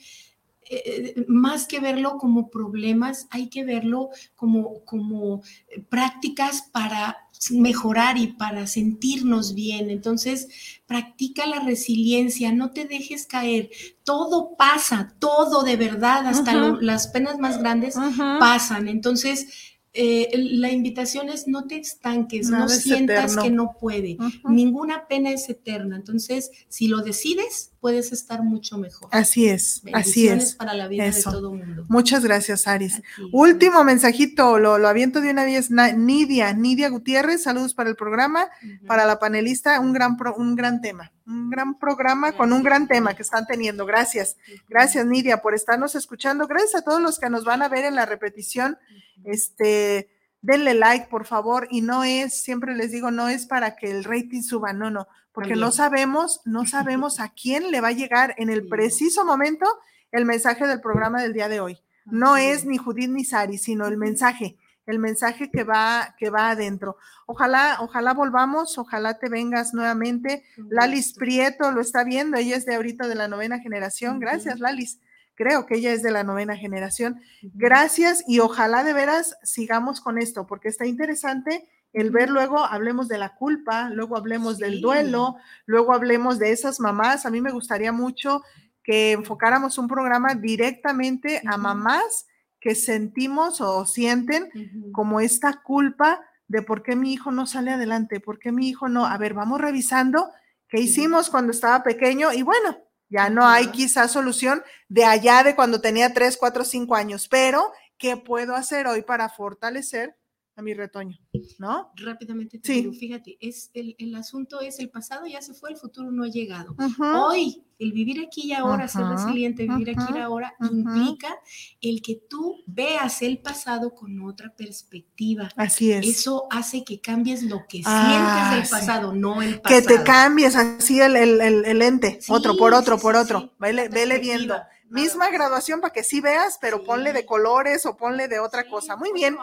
[0.69, 7.17] eh, más que verlo como problemas, hay que verlo como, como eh, prácticas para
[7.51, 9.89] mejorar y para sentirnos bien.
[9.89, 10.47] Entonces,
[10.85, 13.69] practica la resiliencia, no te dejes caer.
[14.03, 17.95] Todo pasa, todo de verdad, hasta lo- las penas más grandes
[18.39, 18.87] pasan.
[18.87, 19.47] Entonces,
[19.95, 23.43] eh, la invitación es no te estanques, Nada no sientas eterno.
[23.43, 24.17] que no puede.
[24.47, 25.95] Ninguna pena es eterna.
[25.95, 29.09] Entonces, si lo decides, puedes estar mucho mejor.
[29.11, 30.55] Así es, así es.
[30.55, 31.29] para la vida Eso.
[31.29, 31.85] de todo mundo.
[31.87, 32.95] Muchas gracias, Saris.
[32.95, 33.03] A ti.
[33.31, 35.69] Último mensajito, lo, lo aviento de una vez.
[35.71, 38.47] Nidia, Nidia Gutiérrez, saludos para el programa,
[38.87, 42.87] para la panelista, un gran, pro- un gran tema, un gran programa con un gran
[42.87, 43.85] tema que están teniendo.
[43.85, 46.47] Gracias, gracias Nidia por estarnos escuchando.
[46.47, 48.77] Gracias a todos los que nos van a ver en la repetición.
[49.23, 50.09] Este,
[50.41, 54.03] denle like, por favor, y no es, siempre les digo, no es para que el
[54.03, 55.65] rating suba, no, no, porque También.
[55.65, 59.65] no sabemos, no sabemos a quién le va a llegar en el preciso momento
[60.11, 61.79] el mensaje del programa del día de hoy.
[62.05, 66.51] No es ni Judith ni Sari, sino el mensaje, el mensaje que va, que va
[66.51, 66.97] adentro.
[67.25, 70.43] Ojalá, ojalá volvamos, ojalá te vengas nuevamente.
[70.69, 71.13] Lalis.
[71.13, 74.19] Prieto lo está viendo, ella es de ahorita de la novena generación.
[74.19, 74.59] Gracias.
[74.59, 74.99] Lalis.
[75.35, 77.21] Creo que ella es de la novena generación.
[77.41, 83.07] Gracias y ojalá de veras sigamos con esto, porque está interesante el ver luego, hablemos
[83.07, 87.25] de la culpa, luego hablemos del duelo, luego hablemos de esas mamás.
[87.25, 88.43] A mí me gustaría mucho
[88.83, 92.27] que enfocáramos un programa directamente a mamás
[92.65, 94.49] que sentimos o sienten
[94.91, 98.89] como esta culpa de por qué mi hijo no sale adelante, por qué mi hijo
[98.89, 99.05] no.
[99.05, 100.31] A ver, vamos revisando
[100.67, 102.75] qué hicimos cuando estaba pequeño y bueno,
[103.07, 107.71] ya no hay quizás solución de allá de cuando tenía 3, 4, 5 años, pero
[107.99, 110.17] ¿qué puedo hacer hoy para fortalecer
[110.57, 111.17] a mi retoño?
[111.59, 111.91] ¿No?
[111.95, 112.81] Rápidamente te Sí.
[112.81, 116.23] digo, fíjate, es el, el asunto es el pasado ya se fue, el futuro no
[116.23, 116.75] ha llegado.
[117.13, 121.35] Hoy, el vivir aquí y ahora, ser Ajá, resiliente, vivir aquí y ahora, implica
[121.81, 125.49] el que tú veas el pasado con otra perspectiva.
[125.57, 126.05] Así es.
[126.07, 128.71] Eso hace que cambies lo que Ah, sientes del sí.
[128.71, 129.87] pasado, no el que pasado.
[129.87, 133.51] te cambies así el, el, el- ente, Sí, otro por otro, por otro.
[133.59, 134.55] Vele, vele viendo.
[134.89, 137.25] Misma graduación para que sí veas, pero ponle de Sí.
[137.25, 138.95] colores o ponle de otra Sí, cosa.
[138.95, 139.35] Muy bien.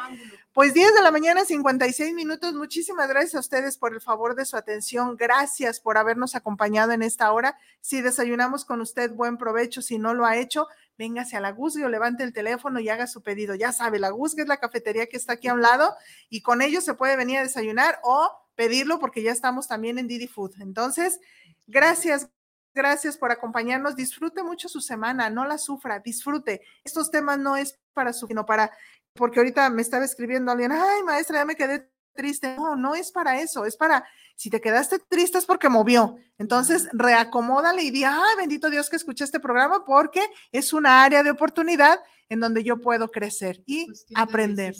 [0.52, 2.54] Pues 10 de la mañana, 56 minutos.
[2.54, 5.16] Muchísimas gracias a ustedes por el favor de su atención.
[5.16, 7.58] Gracias por habernos acompañado en esta hora.
[7.80, 9.82] Si desayunamos con usted, buen provecho.
[9.82, 10.68] Si no lo ha hecho,
[10.98, 13.54] véngase a la Guzgue o levante el teléfono y haga su pedido.
[13.54, 15.96] Ya sabe, la Guzgue es la cafetería que está aquí a un lado
[16.28, 20.06] y con ellos se puede venir a desayunar o pedirlo porque ya estamos también en
[20.06, 20.60] Didi Food.
[20.60, 21.18] Entonces,
[21.66, 22.28] gracias.
[22.74, 23.96] Gracias por acompañarnos.
[23.96, 26.62] Disfrute mucho su semana, no la sufra, disfrute.
[26.84, 28.70] Estos temas no es para su, sino para
[29.14, 32.56] porque ahorita me estaba escribiendo alguien, ay maestra, ya me quedé triste.
[32.56, 34.04] No, no es para eso, es para,
[34.36, 36.16] si te quedaste triste es porque movió.
[36.38, 41.22] Entonces, reacomódale y di, ay, bendito Dios que escuché este programa porque es una área
[41.22, 44.74] de oportunidad en donde yo puedo crecer y Cuestión aprender.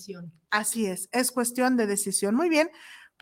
[0.51, 2.35] Así es, es cuestión de decisión.
[2.35, 2.71] Muy bien,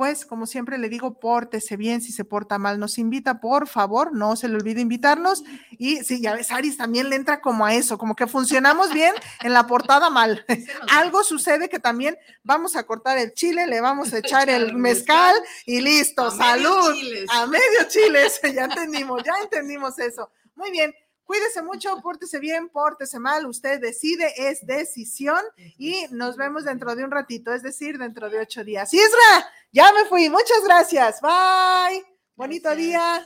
[0.00, 4.14] pues como siempre le digo, pórtese bien si se porta mal, nos invita, por favor,
[4.16, 5.44] no se le olvide invitarnos.
[5.72, 9.12] Y sí, ya ves, Aris también le entra como a eso, como que funcionamos bien
[9.42, 10.46] en la portada mal.
[10.90, 15.36] Algo sucede que también vamos a cortar el chile, le vamos a echar el mezcal
[15.66, 16.96] y listo, salud.
[17.34, 20.30] A medio chiles, ya entendimos, ya entendimos eso.
[20.54, 20.94] Muy bien,
[21.30, 25.38] Cuídese mucho, pórtese bien, pórtese mal, usted decide, es decisión
[25.78, 28.92] y nos vemos dentro de un ratito, es decir, dentro de ocho días.
[28.92, 32.04] Isra, ya me fui, muchas gracias, bye,
[32.34, 33.24] bonito día,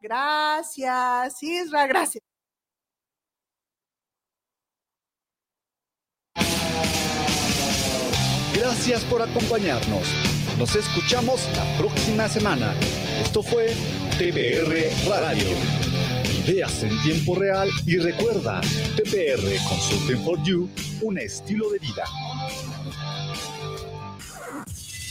[0.00, 2.24] gracias, Isra, gracias.
[8.56, 10.08] Gracias por acompañarnos.
[10.58, 12.74] Nos escuchamos la próxima semana.
[13.22, 13.68] Esto fue
[14.18, 16.23] TBR Radio.
[16.46, 18.60] Ideas en tiempo real y recuerda,
[18.96, 20.68] TPR Consulting for You,
[21.00, 22.04] un estilo de vida.